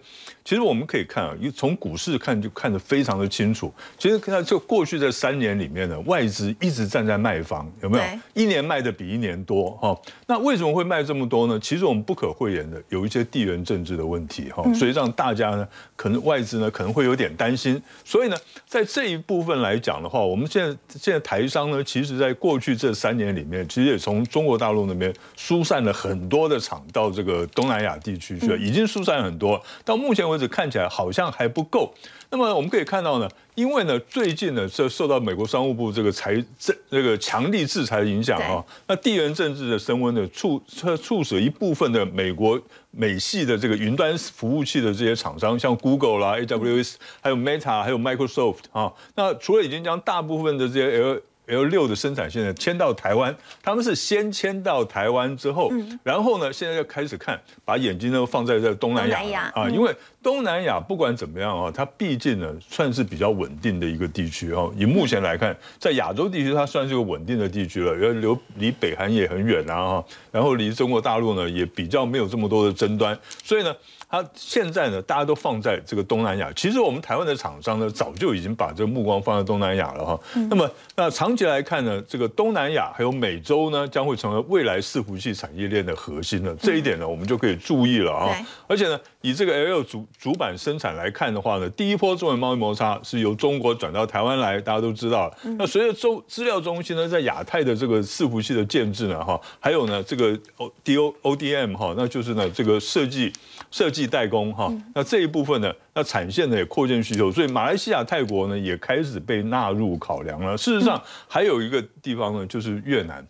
[0.48, 3.70] 其实我们可以看啊，从股市看就看得非常的清楚。
[3.98, 7.08] 其实看就过去这三年里面呢，外资一直站。
[7.08, 9.98] 在卖方有没有一年卖的比一年多哈？
[10.26, 11.58] 那为什么会卖这么多呢？
[11.58, 17.82] 其实我们不可讳言的有一些地缘政治的问题哈，所以让大家呢可能外资呢可能会有点担心。
[18.04, 29.58] 所以呢，在这一部分来讲的话，我们现在现在台商呢，其实在过去这三年里面，其实也从中国大陆那边疏散了很多的厂到这个东南亚地区去，已经疏散很多。
[29.82, 31.92] 到目前为止看起来好像还不够。
[32.30, 40.62] 那么我们可以看到呢，因为呢最近呢这受到美国商务部这个财政这个强力制裁的影响啊，那地缘政治的升温呢促
[41.00, 59.94] 促使一部分的美国美系的这个云端服务器的这些厂商，像 Google 啦、AWS，还有 Meta，还有 Microsoft 啊，那除了已经将大部分的这些 L L 六的生产线呢迁到台湾，他们是先迁到台湾之后，然后呢现在要开始看，把眼睛呢放在这东南亚啊，因为。
[60.20, 64.70] 东南亚不管怎么样啊，它毕竟呢算是比较稳定的一个地区哦。
[64.76, 73.74] 以目前来看，在亚洲地区，它算是个稳定的地区了，因为离离北韩也很远啊，然后离中国大陆呢也比较没有这么多的争端，所以呢，
[74.08, 76.50] 它现在呢大家都放在这个东南亚。
[76.56, 80.20] 其实我们台湾的厂商呢早就已经把这个目光放在东南亚了哈。
[80.48, 86.54] 那么那长期来看呢，这个东南亚还有美洲呢将会成为未来伺服器产业链的核心了。
[86.56, 88.34] 这一点呢我们就可以注意了啊。
[88.66, 95.32] 而且呢，以这个 L 主主板生产来看的话呢，第一波中美贸易摩擦是由中国转到台湾来，大家都知道。
[95.58, 103.32] 那随着中资料中心呢，在亚太的这个伺服器的建制呢，哈，还有呢这个 O D O O D M 哈，那就是呢这个设计
[103.72, 110.56] 设计代工哈，那这一部分呢，那产线呢也扩建需求，所以马来西亚、泰国呢也开始被纳入考量了。
[110.56, 113.26] 事实上，还有一个地方呢，就是越南。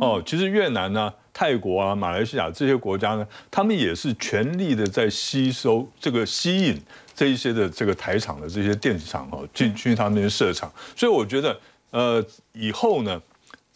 [0.00, 1.12] 哦，其实越南呢。
[1.32, 6.80] 泰国啊，马来西亚这些国家呢，他们也是全力的在吸收这个吸引
[7.14, 10.72] 这一些的这个台厂的这些电子厂哦，进去他们那些设厂。
[10.96, 13.20] 所以我觉得，呃，以后呢。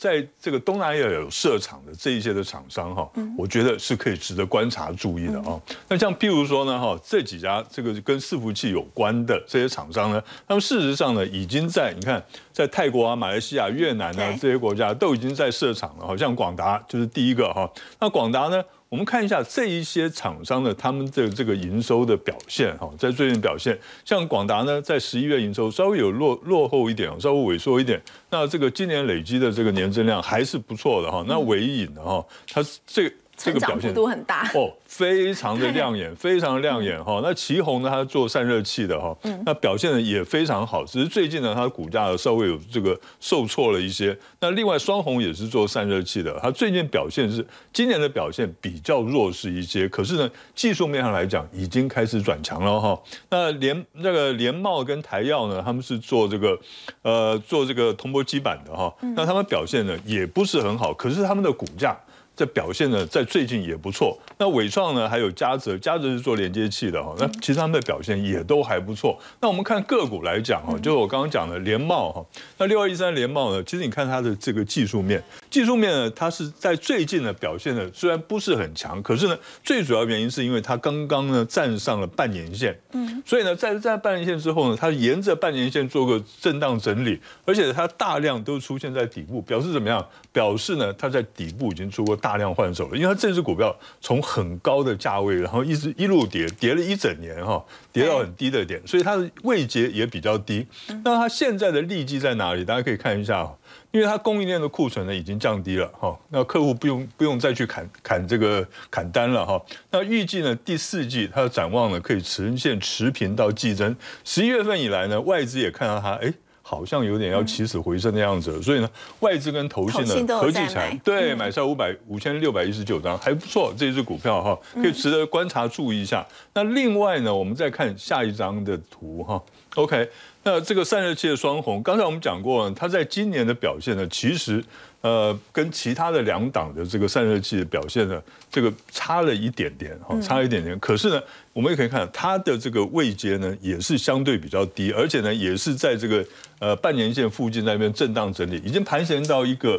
[0.01, 5.61] 在这个东南亚有设厂的这一些的厂商哈，我觉得是可以值得观察注意的啊。
[5.89, 16.07] 那像譬如说呢哈，这几家这个跟伺服器有关的这些厂商呢，他们事实上呢已经在你看，在泰国啊、马来西亚、越南啊这些国家都已经在设厂了。
[16.07, 17.71] 好像广达就是第一个哈。
[18.01, 18.65] 那广达呢？
[18.91, 28.03] 我们看一下这一些厂商的他们的这个营收的表现哈，在最近表现，像广达呢，在十一月营收稍微有落落后一点，稍微萎缩一点。
[28.31, 31.25] 那这个今年累积的这个年增量还是不错的哈。
[31.29, 33.09] 那伟影呢哈，它这
[33.43, 34.71] 这个表现幅度很大哦。
[34.87, 37.21] 非常的亮眼， 非常的亮眼哈。
[37.23, 40.85] 那旗宏呢，它做散热器的哈，那表现的也非常好。
[40.85, 44.17] 只是最近呢，它的股价稍微有这个受挫了一些。
[44.41, 49.89] 那另外双红也是做散热器的，它最近表现是今年的表现比较弱势一些。
[49.89, 53.01] 可是呢，技术面上来讲，已经开始转强了哈。
[53.31, 56.59] 那联那个联茂跟台药呢，他们是做这个
[57.03, 58.93] 呃做这个铜箔基板的哈。
[59.15, 61.97] 那他们表现呢也不是很好，可是他们的股价。
[62.41, 64.19] 这表现呢，在最近也不错。
[64.39, 67.15] 那伟创呢，还有嘉泽，嘉泽是做连接器的哈。
[67.19, 69.19] 那其实他们的表现也都还不错。
[69.43, 72.25] 那我们看个股来讲哈，就是我刚刚讲的联茂哈。
[72.57, 90.07] 那六二一三联茂呢，其实你看它的这个技术面，技术面呢，它是在最近呢表现的虽然不是很强，可是呢，最主要原因是因为它刚刚呢站上了半年线，嗯，所以呢，在在半年线之后呢，它沿着半年线做个震荡整理，而且它大量都出现在底部，表示怎么样？
[90.33, 97.61] 表示呢，它在底部已经出过大量换手了，因为它这只股票从很高的价位，然后一直一路跌，跌了一整年哈，
[97.93, 100.67] 跌到很低的点，所以它的位阶也比较低。
[101.05, 102.65] 那它现在的利基在哪里？
[102.65, 103.51] 大家可以看一下。
[103.93, 109.61] 因为它供应链的库存呢已经降低了哈，那客户不用不用再去砍砍这个砍单了哈。
[109.91, 113.97] 那预计呢第四季它的展望呢可以呈现持平到季增。
[114.25, 116.33] 十一月份以来呢外资也看到它哎
[116.71, 126.25] 好像有点要起死回生的样子，所以呢外资跟投信的合计起来对买下五百五千六百一十九张还不错，这只股票哈可以值得观察注意一下。
[126.55, 129.43] 那另外呢我们再看下一张的图哈
[129.75, 130.11] ，OK。
[130.43, 134.65] 那这个散热器的双红，刚才我们讲过，它在今年的表现呢，其实
[135.03, 138.19] 呃跟其他的两档的这个散热器的表现呢，
[138.51, 140.79] 这个差了一点点，哈，差一点点。
[140.79, 146.25] 可是呢，我们也可以看它的这个位阶呢，也是相对比较低，而且呢，也是在这个
[146.59, 149.79] 呃半年线附近那边震荡整理，已经盘旋到一个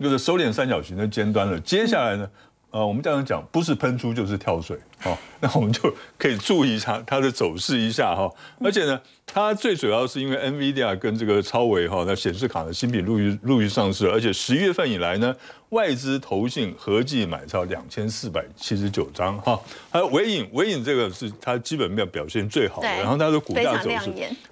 [0.00, 1.60] 就是收敛三角形的尖端了。
[1.60, 2.28] 接下来呢？
[2.70, 8.30] 呃，我们这样讲，不是喷出就是跳水，哦， 那我们就可以注意一下它的走势一下哈。
[8.62, 15.34] 而且呢，它最主要是因为 NVIDIA 跟这个超维哈，那显示卡的新品陆续陆续上市，而且十月份以来呢。
[15.70, 19.56] 外资投信合计买超两千四百七十九张哈，
[19.88, 24.10] 还有伟影，伟影这个是它基本面表现最好的，然后它的股价走势，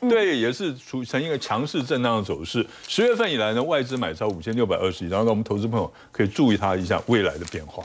[0.09, 2.65] 对，也是出成一个强势震荡的走势。
[2.87, 7.83] 十月份以来呢，外资买超五千六百二十亿，然后我们投资朋友可以注意它一下未来的变化。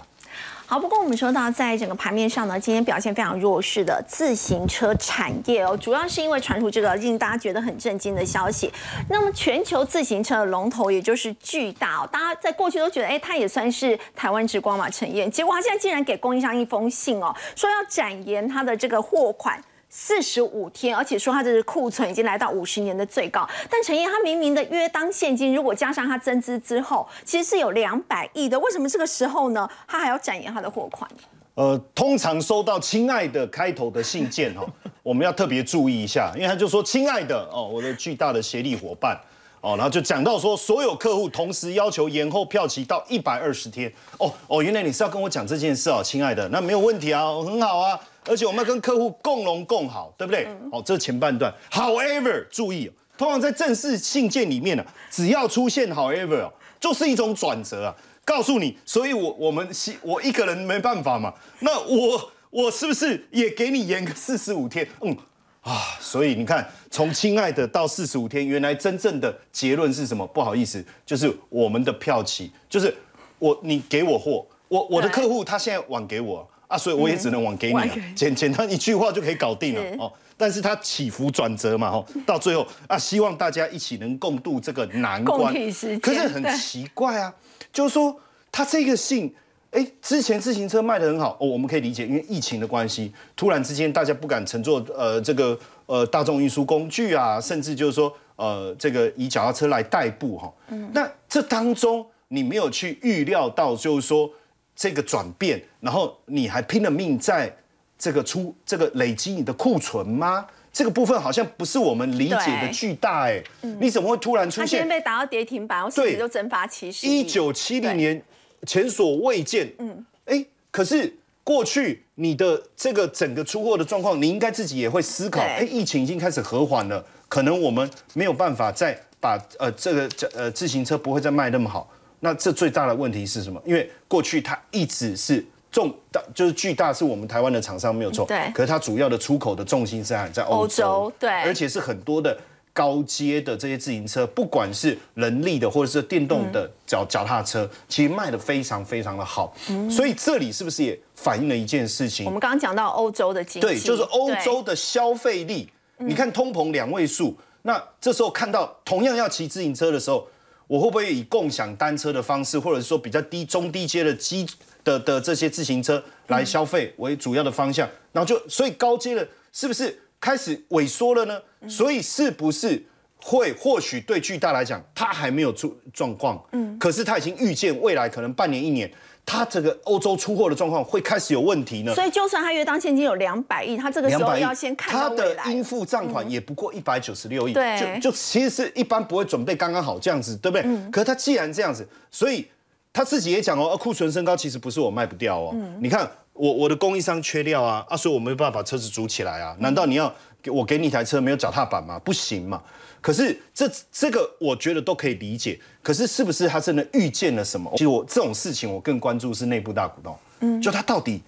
[0.65, 8.71] 好，不过我们说到，在整个盘面上呢，今天表现非常弱势的自行车产业哦，主要是因为传出这个令大家觉得很震惊的消息。
[9.10, 15.30] 那么，全球自行车的龙头，也就是巨大哦，大家在过去都觉得，哎，它也算是台湾之光嘛，陈燕。
[15.30, 19.62] 结果，它现在竟然给供应商一封信哦，说要展延它的这个货款。
[19.95, 23.47] 四十五天，而且说他的库存已经来到五十年的最高。
[23.69, 28.60] 但陈燕他明明的约当现金，如果加上他增资之后，其实是有两百亿的。
[28.60, 31.08] 为什么这个时候呢，他还要展延他的货款？
[31.53, 34.65] 呃，通常收到“亲爱的”开头的信件哈，
[35.03, 39.15] 我们要特别注意一下，因为他就说“亲爱的哦，我的巨大的协力伙伴
[39.62, 47.99] 哦”，然后就讲到说所有客户同时要求延后票期到一百二十天哦哦，原来你是要跟我讲这件事哦，亲爱的，那没有问题啊，很好啊。
[48.25, 50.47] 而且我们要跟客户共荣共好，对不对？
[50.71, 51.53] 好，这是前半段。
[51.71, 59.67] However，注意，通常在正式信件里面呢，只要出现 However，就是一种转折啊，告诉你，所以我我们
[60.01, 64.88] 我一个人没办法嘛，那我我是不是也给你延个四十五天？
[65.01, 65.15] 嗯
[65.62, 70.27] 啊，所以你看，从亲爱的到四十五天，原来真正的结论是什么？
[70.27, 72.93] 不好意思，就是我们的票期，就是
[73.39, 76.45] 我你给我货，我我的客户他现在晚给我。
[76.73, 77.79] 啊，所以我也只能往给你
[78.15, 80.12] 简简单一句话就可以搞定了哦。
[80.36, 85.53] 但是它起伏转折嘛，哦，到最后啊，希望大家一起能共度这个难关。
[86.01, 87.31] 可是很奇怪啊，
[87.71, 88.19] 就是说
[88.51, 89.31] 他这个信，
[89.69, 100.51] 哎，之前自行车卖的很好哦，我们可以理解，因为疫情的关系，突然之间大家不敢乘坐呃这个呃大众运输工具啊，甚至就是说呃这个以脚踏车来代步哈。
[100.69, 100.89] 嗯。
[100.91, 104.27] 那这当中你没有去预料到，就是说。
[104.75, 107.55] 这个转变，然后你还拼了命在
[107.97, 110.45] 这个出这个累积你的库存吗？
[110.71, 113.43] 这个部分好像不是我们理解的巨大哎，
[113.79, 114.65] 你怎么会突然出现？
[114.65, 118.19] 他今天被打到跌停板，我自己就蒸发其实一九七零年
[118.65, 119.71] 前所未见。
[119.77, 125.41] 嗯，哎，可是过去你的这个整个出货的状况，你应该自己也会思考。
[125.41, 131.88] 哎，疫情已经开始和缓了，可能我们没有办法再把呃这个呃自行车不会再卖那么好。
[132.25, 133.62] 那这最大的问题是什么？
[133.65, 138.25] 因为过去它一直是重大，就是巨大，是我们台湾的厂商没有错。
[138.25, 138.49] 对。
[138.53, 141.12] 可是它主要的出口的重心是在在欧洲。
[141.19, 141.29] 对。
[141.29, 142.38] 而且是很多的
[142.71, 149.53] 高阶的这些自行车，不管是人力的或者是电动的脚脚踏车，其实卖的非常非常的好。
[149.67, 149.91] 嗯。
[149.91, 152.26] 所以这里是不是也反映了一件事情？
[152.26, 153.67] 我们刚刚讲到欧洲的经济。
[153.67, 155.69] 对，就是欧洲的消费力。
[155.97, 160.26] 你看通膨两位数，那这时候看到同样要骑自行车的时候。
[160.68, 164.47] 我会不会以共享单车的方式，或者是说比较低中低阶的机
[164.84, 167.89] 的的这些自行车来消费为主要的方向？
[168.11, 171.41] 然后就所以高阶的是不是开始萎缩了呢？
[171.68, 172.86] 所以是不是
[173.18, 178.91] 会或许对巨大来讲，它还没有出状况，嗯，可是它已经预见未来可能半年一年。
[179.26, 190.63] 它这个欧洲出货的状况会开始有问题呢，所以就算它约当现金有两百亿，它这个时候要先看它的应付账款也不过一百九十六亿，就就其实是一般不会准备刚刚好这样子，对不对？
[190.91, 192.47] 可是它既然这样子，所以
[192.91, 195.55] 他自己也讲哦，库存升高其实不是我卖不掉哦。
[195.80, 199.55] 你看我我的供应商缺料啊，啊，所以我没办法把车子组起来啊。
[199.59, 200.13] 难道你要给
[200.52, 202.00] 我给你一台车没有脚踏板吗？
[202.00, 202.62] 不行嘛。
[203.02, 205.60] 可是这这个我觉得都可以理解。
[205.82, 207.70] 可是是不是他真的预见了什么？
[207.74, 211.22] 其实我这种事情我更关注是内部大股东，嗯，就他到底。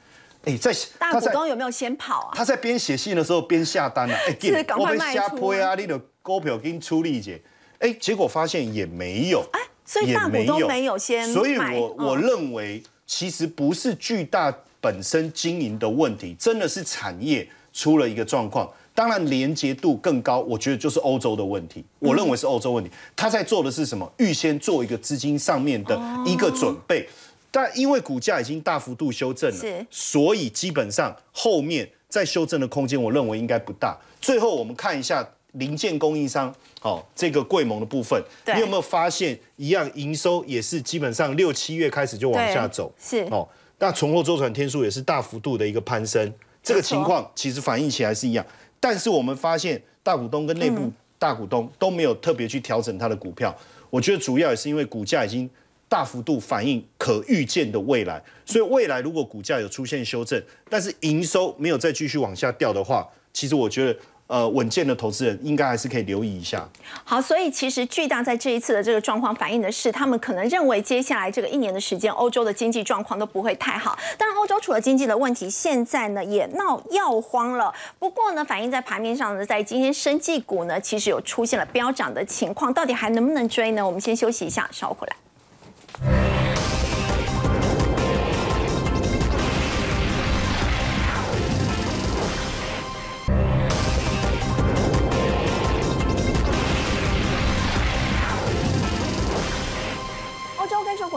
[0.45, 2.31] 哎，在大股东有没有先跑啊？
[2.35, 4.15] 他在边写信的时候边下单啊！
[4.27, 5.73] 哎，我被瞎推啊！
[5.73, 7.41] 你的股票给你出力解，
[7.79, 18.71] 哎，结果发现也没有，哎，所以大股东没有先所以我我认为其实不是巨大本身经营的问题，真的是产业出了一个状况。
[18.95, 21.83] 当然连接度更高，我觉得就是欧洲的问题。
[21.99, 24.09] 我认为是欧洲问题，他在做的是什么？
[24.17, 27.07] 预先做一个资金上面的一个准备。
[27.51, 33.97] 但因为股价已经大幅度修正了，所以基本上后面再修正的空间，我认为应该不大。
[34.19, 38.21] 最后我们看一下零件供应商，哦，这个贵盟的部分，
[38.53, 43.47] 你有没有发现一样营收也是基本上六七月开始就往下走，是哦。
[43.79, 48.45] 那存货周转天数也是大幅度的一个攀升，这个情况其实反映起来是一样。
[48.85, 53.51] 但是我们发现大股东跟内部大股东都没有特别去调整它的股票，
[53.89, 55.49] 我觉得主要也是因为股价已经。
[55.87, 63.99] 大幅度反映可预见的未来，所以未来如果股价有出现修正，但是营收没有再继续往下掉的话，其实我觉得。
[64.27, 66.67] 呃，稳健的投资人应该还是可以留意一下。
[67.03, 73.95] 好，所以其实巨大在这一次的这个状况反映的是，他们可能认为接下来这个一年的时间，欧洲的经济状况都不会太好。
[74.17, 77.71] 当然，欧洲除了经济的问题，现在呢也闹药荒了。
[77.99, 83.85] 不过呢，反映在盘面上呢，在今天生技股呢，其实有出现了飙涨的情况，到底还能不能追呢？
[83.85, 85.15] 我们先休息一下，稍后回来。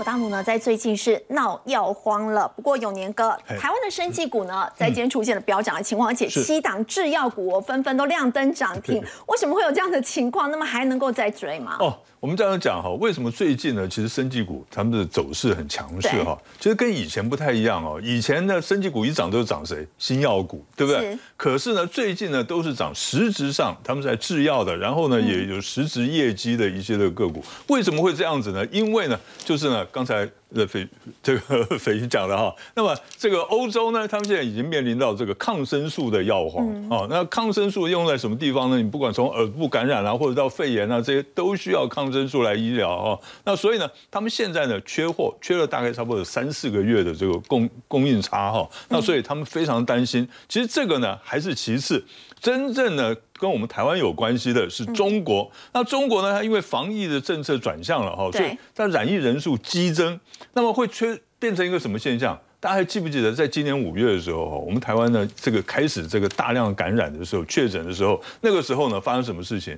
[0.03, 2.49] 大陆呢，在最近是闹药荒了。
[2.57, 9.03] 不过永年哥，台湾的生技股呢，在今天出现了飙涨的情况，而且西档制药股纷纷都亮灯涨停。
[9.27, 10.51] 为什么会有这样的情况？
[10.51, 11.77] 那么还能够再追吗？
[11.81, 11.99] 哦。
[12.21, 13.87] 我们这样讲哈，为什么最近呢？
[13.87, 18.01] 其实生技股他们的走势很强势哈，其实跟以前不太一样哦。
[18.03, 19.87] 以前呢，生技股一涨都是涨谁？
[19.99, 21.17] 新药股，对不对？
[21.37, 27.41] 可是呢，最近呢都是涨实质上他们在制药的，然后呢也有实质业绩的一些的个股。
[27.69, 28.67] 为什么会这样子呢？
[28.73, 30.29] 因为呢，就是呢，刚才。
[30.55, 30.89] 呃，斐
[31.23, 37.07] 这个斐鱼讲的哈，那么这个欧洲呢，他们现在已经面临到这个抗生素的药荒啊。
[37.11, 38.79] 那抗生素用在什么地方呢？
[38.79, 43.19] 你不管从耳部感染啊，或者到肺炎啊，这些都需要抗生素来医疗啊。
[43.45, 48.67] 那所以呢，他们现在呢缺货，缺了大概差不多有三四个月的这个供供应差哈。
[48.89, 50.27] 那所以他们非常担心。
[50.49, 52.03] 其实这个呢还是其次。
[52.41, 56.33] 真正的跟我们台湾有关系的是中国，那中国呢？
[56.33, 60.19] 它因为防疫的政策转向了哈，所以它染疫人数激增，
[60.55, 62.39] 那么会缺变成一个什么现象？
[62.61, 69.77] 大家还记不记得，在今年五月的时候，我们台湾呢这个开始这个大量感染的时候，确诊的时候，那个时候呢发生什么事情？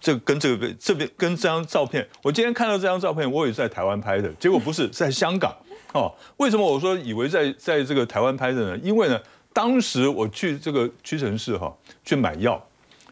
[0.00, 5.54] 这跟这个这边跟这张照片，我今天看到这张照片，我也是在台湾拍的，结果不是 在香港
[5.92, 6.10] 哦。
[6.38, 8.78] 为什么我说以为在在这个台湾拍的呢？
[8.82, 9.20] 因为呢。
[9.52, 11.76] 当时我去这个屈臣氏哈
[12.10, 12.60] 去买药，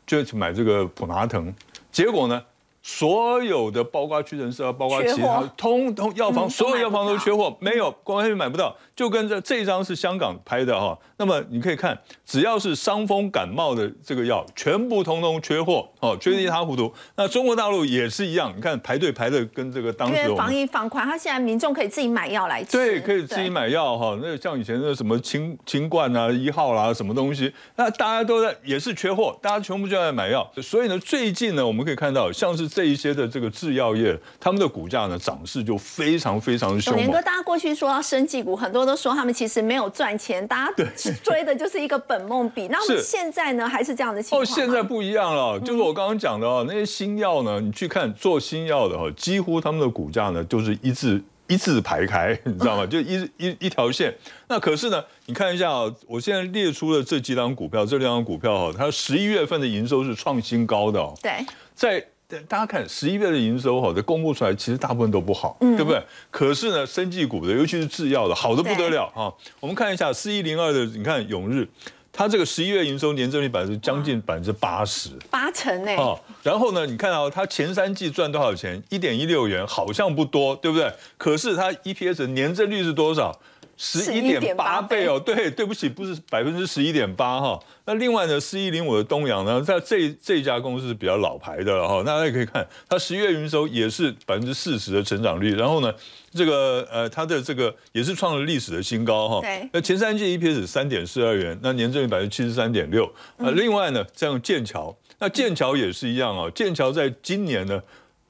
[0.04, 1.54] 就去买这个普拿疼，
[1.92, 2.42] 结果呢？
[2.88, 8.74] 所有的包括屈臣氏啊，包括其他，通通药房，所有药房都缺货，没有，完全买不到。
[8.96, 16.90] 就跟这这张是香港拍的哈，那么你可以看，只要是伤风感冒的这个药，全部通通缺货，哦，缺的一塌糊涂。
[17.16, 24.18] 那中国大陆也是一样，你看排队排的跟这个当时防疫放宽，他现在民众可以自己买药来吃，对，可以自己买药哈。
[24.22, 30.50] 那像以前的什么清清冠啊、一号啦，什么东西，那大家都在也是缺货，大家全部就在买药。
[30.62, 32.66] 所以呢，最近呢，我们可以看到，像是。
[32.78, 36.94] 这一些的这个制药业，他们的股价呢涨势就非常非常的凶。
[36.94, 40.84] 年哥，大家过去说要生技股，很多都说他们其实没有赚钱，大家
[41.24, 42.68] 追的就是一个本梦比。
[42.68, 44.40] 那我们现在呢，还是这样的情况？
[44.40, 51.20] 哦，现在不一样了，就是我刚刚讲的哦，那些新药呢，你去看做新药的哈，几乎他们的股价呢就是一字
[51.50, 52.86] 一字排开，你知道吗？
[52.86, 54.14] 就一一一条线。
[54.46, 61.12] 那可是呢，你看一下啊，我现在列出了这几档股票，这两档股票哈，它十一月份的营收是创新高的哦。
[61.20, 62.06] 对，在。
[62.46, 66.02] 大家看十一月的营收哈，这公布出来，其实大部分都不好，对不对？
[66.30, 69.32] 可是呢，生技股的，尤其是制药的，好的不得了哈。
[69.60, 71.66] 我们看一下四一零二的，你看永日，
[72.12, 75.96] 它这个十一月营收年增率百分之将近百分之八十，八成呢。
[75.96, 78.82] 哦，然后呢，你看到它前三季赚多少钱？
[78.90, 80.92] 一点一六元，好像不多，对不对？
[81.16, 83.34] 可是它 EPS 年增率是多少？
[83.80, 87.58] 十一点八倍哦，对，对不起，不是百分之十一点八哈。
[87.84, 92.02] 那另外呢，四一零五的东阳呢，在这这家公司是比较老牌的了哈。
[92.02, 95.94] 大家可以看，它十月营收也是百分之四十的成长率，然后呢，
[96.34, 99.40] 这个呃，它的这个也是创了历史的新高哈。
[99.40, 99.70] 对。
[99.72, 103.08] 那前三季 EPS 三点四二元，那年增率百分之七十三点六。
[103.36, 107.80] 呃，另外呢，像剑桥，那剑桥也是一样哦，剑桥在今年呢。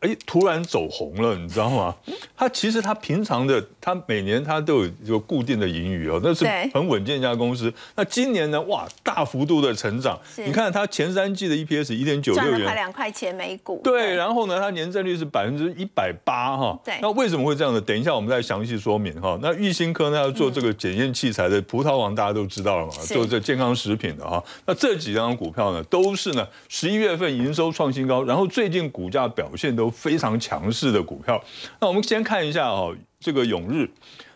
[0.00, 1.92] 哎，突然走红了，你知道吗？
[2.36, 7.72] 他其实他平常的，他每年他都有一个固定的盈余哦，那是很稳健一家公司。
[7.96, 10.16] 那今年呢，哇，大幅度的成长。
[10.36, 13.80] 你看它前三季的 EPS 一点九六元，赚了两块钱每股。
[13.82, 16.78] 对，然后呢，它年增率是百分之一百八哈。
[16.84, 16.94] 对。
[17.02, 17.80] 那为什么会这样呢？
[17.80, 19.36] 等一下我们再详细说明哈。
[19.42, 24.40] 那玉兴科呢要做这个检验器材的葡萄王，大家都知道了嘛，做这健康食品的哈。
[24.64, 29.87] 那这几张股票呢，都是呢十一月份营收创新高，然后最近股价表现都。
[29.90, 31.42] 非常强势的股票，
[31.80, 33.90] 那我们先看一下哦，这个永日，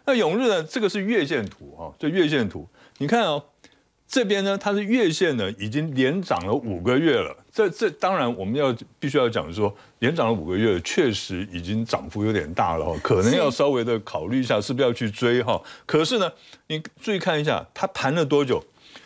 [0.06, 3.44] 那永日呢，这个是月线图哈，这月线图，你看哦，
[4.06, 7.36] 这边呢，它是月线呢，已经连涨了五个月了。
[7.52, 15.60] 这这当然我们要必须要讲说，连涨了五个月，确实已经涨幅有点大了哈，可能要稍微的考虑一下，是不是要去追哈。
[15.84, 16.32] 可是呢，
[16.68, 18.64] 你注意看一下，它盘了多久？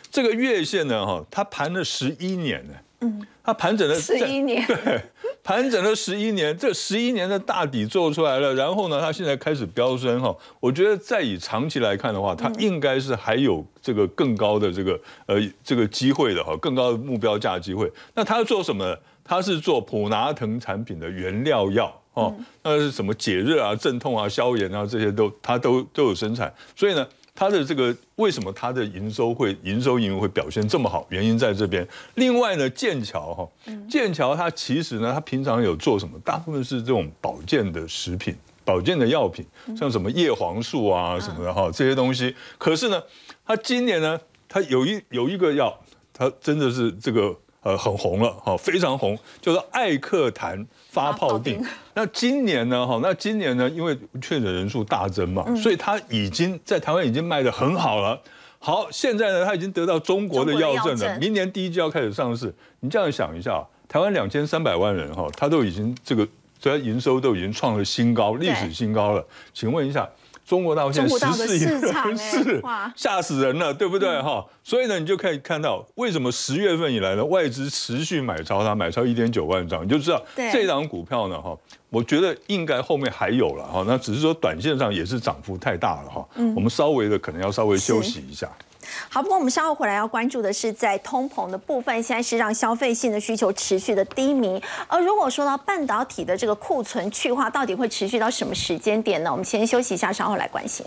[0.09, 2.73] 这个月线呢，哈，它盘了十一年呢。
[3.01, 5.01] 嗯，它盘整了十一年， 对，
[5.47, 17.89] 盘整了十一年，这十一年的大底做出来了，然后呢，它现在开始飙升哈，我觉得再以长期来看的话，它应该是还有这个更高的这个呃这个机会的哈，更高的目标价机会。
[18.13, 18.93] 那它做什么？
[19.23, 27.07] 它是做普拿藤产品的原料药哦，那是什么解热啊、镇痛啊、消炎啊这些都它都都有生产，所以呢。
[27.39, 31.05] 它的这个为什么它的营收会营收盈余会表现这么好？
[31.09, 31.87] 原因在这边。
[32.15, 33.47] 另外呢，剑桥哈，
[33.87, 36.17] 剑桥它其实呢，它平常有做什么？
[36.25, 38.35] 大部分是这种保健的食品、
[38.65, 39.45] 保健的药品，
[39.77, 42.35] 像什么叶黄素啊什么的哈，这些东西。
[42.57, 42.99] 可是呢，
[43.45, 44.19] 它今年呢，
[44.49, 45.79] 它有一有一个药，
[46.11, 47.37] 它真的是这个。
[47.67, 51.61] 呃，很红了哈，非常红，就是艾克坦发泡定。
[51.95, 58.17] 那今年呢，哈，那今年呢，因为确诊人数大增嘛，所以它已经在台湾已经卖的很好了。
[58.59, 62.55] 好，现在呢，它已经得到中国的药证了，明年第一季要开始上市。
[62.79, 66.25] 你这样想一下，台湾两千三百万人哈，它都已经这个，
[66.57, 69.21] 虽然营收都已经创了新高，历史新高了。
[69.53, 70.09] 请问一下。
[70.47, 71.81] 中国大陆现在十四亿人
[72.17, 72.63] 是
[72.95, 74.21] 吓死人了，对不对？
[74.21, 74.45] 哈？
[74.63, 81.53] 所以呢，你就可以看到为什么十月份以来呢，外资持续买超它，买超一点九万张，你就知道这档股票呢哈，
[81.89, 86.25] 我觉得应该后面还有了哈，那只是说短线上也是涨幅太大了哈，
[86.55, 88.49] 我们稍微的可能要稍微休息一下。
[89.09, 94.61] 好，不过我们稍后回来要关注的是，在通膨的部分，现在是让消费性的需求持续的低迷。
[94.87, 99.31] 而如果说到半导体的这个库存去化，到底会持续到什么时间点呢？
[99.31, 100.85] 我们先休息一下，稍后来关心。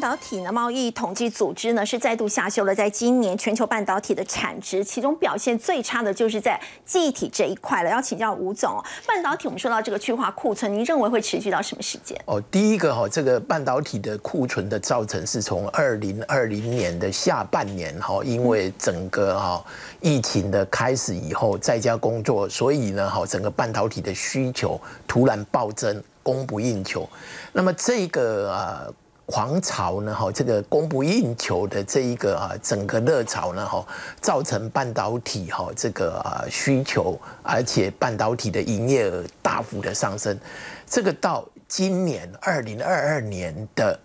[0.00, 7.90] 导体呢，贸易统计组织呢是再度下修了，在今年全球半导体的产值，其中表现最差的就是在记忆体这一块了。
[7.90, 12.18] 要请教吴总，半导体我们说到这个去化库存，您认为会持续到什么时间？
[12.24, 19.64] 哦，第一个哈，这个半导体的库存的造成是从二零二零年的下半年哈，因为整个哈
[20.00, 27.08] 疫情的开始以后，在家工作，所以呢哈，整个半导体的需求突然暴增，供不应求。
[27.52, 28.86] 那么这个啊。
[29.30, 30.12] 狂潮呢？
[30.12, 33.64] 哈，这个供不应求的这一个啊，整个热潮呢？
[33.64, 33.86] 哈，
[34.20, 40.36] 造成半导体哈这个啊需求，而且半导体的营业额大幅的上升。
[40.84, 43.96] 这个到今年二零二二年的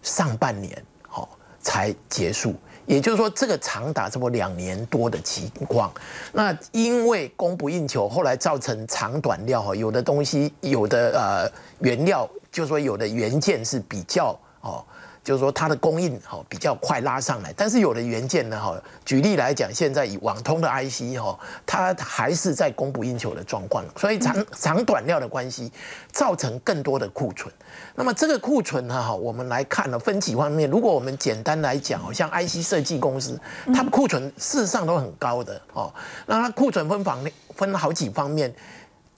[0.00, 1.28] 上半年，哈
[1.60, 2.54] 才结束。
[2.86, 5.92] 也就是说，这个长达这么两年多的情况，
[6.32, 14.38] 那因为供不应求，后来造成长短料哈，有的东西有的呃原料，就是说有的元件是比较。
[14.60, 14.84] 哦，
[15.22, 25.70] 就是说它的供应哈比较快拉上来，但是有的元件呢哈，举例来讲，现在以网通的 IC 哈，它还是在供不应求的状况，所以长长短料的关系
[26.10, 27.52] 造成更多的库存。
[27.94, 33.38] 那么这个库存呢哈，我们来看呢分几方面，如果我们简单来讲，像 IC 设计公司，
[33.72, 35.92] 它库存事实上都很高的哦。
[36.26, 38.52] 那它库存分房分好几方面。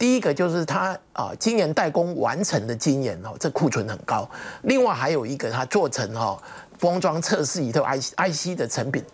[0.01, 4.27] 第一个就是它啊，今年代工完成的经验哦，这库存很高。
[4.63, 6.43] 另外还有一个，它做成哈
[6.79, 9.05] 封装测试里头 I I C 的成品，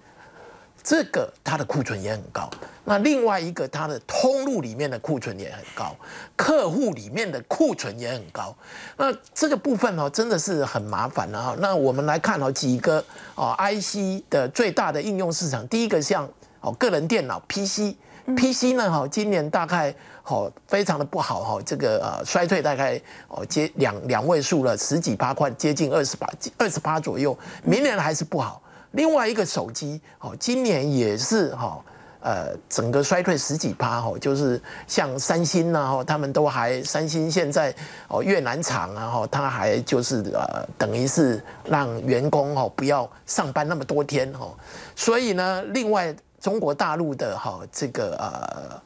[0.84, 2.48] 这个它的库存也很高。
[2.84, 5.96] 那另外一个，它的通路里面的库存也很高，
[6.36, 8.54] 客户里面的库存也很高。
[8.96, 11.56] 那这个部分哦，真的是很麻烦了哈。
[11.58, 16.28] 那我们来看哦，几个哦，IC 的最大的应用市场，第一个像
[16.60, 19.92] 哦，个人电脑 PC，PC 呢哈，今年大概
[20.26, 28.60] 哦非常的不好哈，这个呃衰退大概哦接两两位数了，十几八块，接近二十八二十八左右，明年还是不好。
[28.92, 31.82] 另外一个手机哦，今年也是哈。
[32.20, 37.72] 呃，整个衰退十几趴哈，就是像三星呐哈，他们都还三星现在
[38.08, 44.52] 哦越南厂啊哈，他还就是呃等于是让员工哦不要上班那么多天哈，
[44.96, 48.82] 所以呢，另外中国大陆的哈这个呃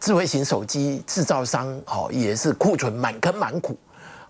[0.00, 3.76] 智慧型手机制造商哦也是库存满坑满谷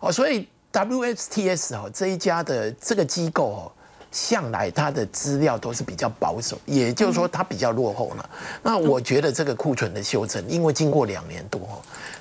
[0.00, 3.72] 哦，所以 WSTS 哦这一家的这个机构哦。
[4.10, 8.30] 向来它的资料都是比较保守，也就是说它比较落后了。
[8.62, 11.60] 那我觉得这个库存的修正，因为经过两年多，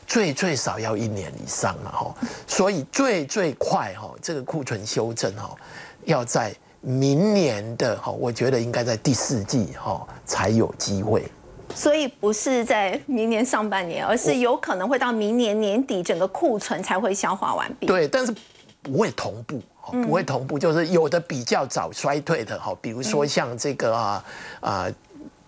[0.05, 2.13] 最最少要一年以上了哈，
[2.45, 5.55] 所以最最快哈，这个库存修正哈，
[6.03, 11.31] 要在明年的哈，我觉得应该在第四季哈才有机会。
[11.75, 17.85] 所以不是在明年上半年，而是有可能会到明年年底，整个库存才会消化完毕。
[17.87, 18.33] 对，但是
[18.81, 19.61] 不会同步。
[19.89, 24.25] 不会同步，就是有的比较早衰退的哈，比如说像这个啊
[24.59, 24.87] 啊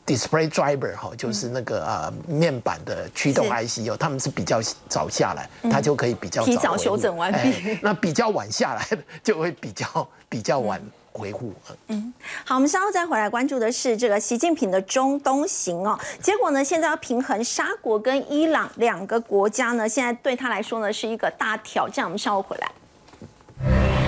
[0.06, 7.78] ，display driver 哈，就是那个啊面板的驱动 IC 哦，他们是比较早下来，它就可以比较提早修整完毕。
[7.82, 10.82] 那比较晚下来的 就会比较比较晚
[11.14, 11.53] 维护。
[11.88, 12.14] 嗯，
[12.45, 15.99] 好，我们稍后再回来关注的是这个习近平的中东行哦。
[16.22, 22.05] 结果呢，现在要平衡沙国跟伊朗两个国家呢，现在对他来说呢是一个大挑战。
[22.05, 23.99] 我们稍后回来。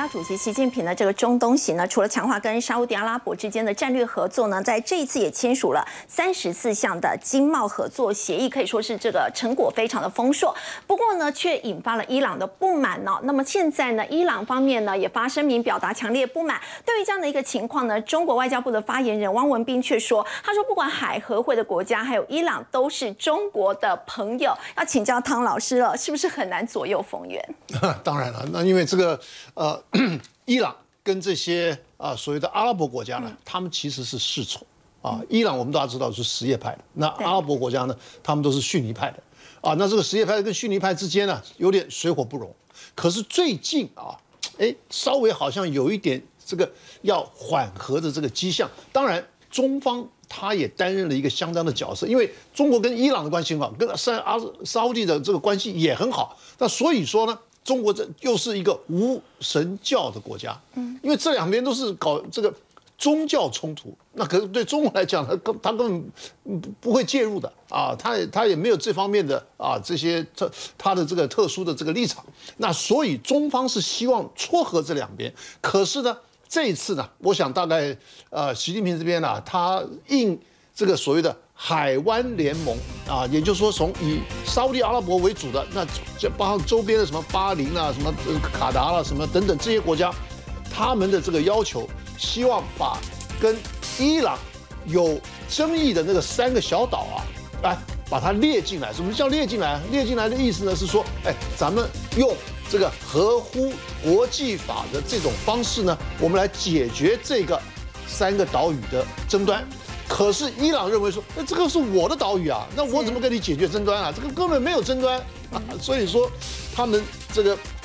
[0.00, 10.54] 家主席习近平的这个中东行呢，除了强化跟沙迪阿拉伯之间的战略合作呢，在这一次也签署了三十四项的经贸合作协议，可以说是这个成果非常的丰硕。
[10.86, 13.12] 不过呢，却引发了伊朗的不满呢。
[13.24, 16.58] 那么现在呢，伊朗方面呢也发声明表达强烈不满。
[16.82, 24.56] 对于这样的一个情况呢，中国外交部的发言人汪文斌却说，他说不管海合会的国家还有伊朗都是中国的朋友。
[24.78, 27.54] 要请教汤老师了，是不是很难左右逢源？
[28.02, 29.20] 当然了，那因为这个
[29.52, 29.78] 呃。
[30.46, 34.64] 伊朗跟这些啊所谓的阿拉伯国家呢，他们其实是世仇
[35.02, 35.20] 啊。
[35.28, 39.22] 伊朗我们大家知道是什叶派的，那阿拉伯国家呢，他们都是逊尼派的
[39.60, 39.74] 啊。
[39.74, 42.54] 那这个什叶派跟逊尼派之间呢，有点水火不容。
[42.94, 44.16] 可是最近啊，
[44.58, 46.70] 哎，稍微好像有一点这个
[47.02, 48.70] 要缓和的这个迹象。
[48.92, 56.38] 当然，中方他也担任了一个相当的角色，因为中国跟伊朗的关系很好，跟沙阿沙地的这个关系也很好。
[56.58, 57.38] 那所以说呢。
[57.70, 62.52] 中国这又是一个无神教的国家，嗯，因为这两边都是搞这个
[62.98, 67.52] 宗教冲突，那可是对中国来讲，他根他根本不不会介入的。
[67.68, 72.24] 啊，他他也没有这方面的啊这些特他的这个特殊的这个立场，
[72.56, 76.18] 那所以中方是希望撮合这两边，可是呢，
[76.48, 77.96] 这一次呢，我想大概
[78.30, 80.36] 呃，习近平这边呢，他应
[80.80, 81.36] 这个所谓的。
[81.62, 82.74] 海湾联盟
[83.06, 85.86] 啊，也就是说，从以沙特阿拉伯为主的，那
[86.18, 88.10] 就包括周边的什么巴林啊、什么
[88.40, 90.10] 卡达啦、什么等等这些国家，
[90.74, 92.98] 他们的这个要求，希望把
[93.38, 93.54] 跟
[93.98, 94.38] 伊朗
[94.86, 95.20] 有
[95.50, 97.20] 争议的那个三个小岛啊，
[97.62, 97.76] 来
[98.08, 98.90] 把它列进来。
[98.90, 99.78] 什么叫列进来？
[99.90, 102.34] 列进来的意思呢，是说，哎，咱们用
[102.70, 103.70] 这个合乎
[104.02, 107.60] 国际法的这种方式呢，我们来解决这个
[108.06, 109.62] 三个岛屿的争端。
[110.10, 114.12] 可是伊朗认为说，那这个是我的岛屿啊，那我怎么跟你解决争端啊？
[114.14, 115.16] 这个根本没有争端。
[115.52, 116.30] 啊，所以说
[116.74, 117.02] 他们
[117.32, 117.56] 这个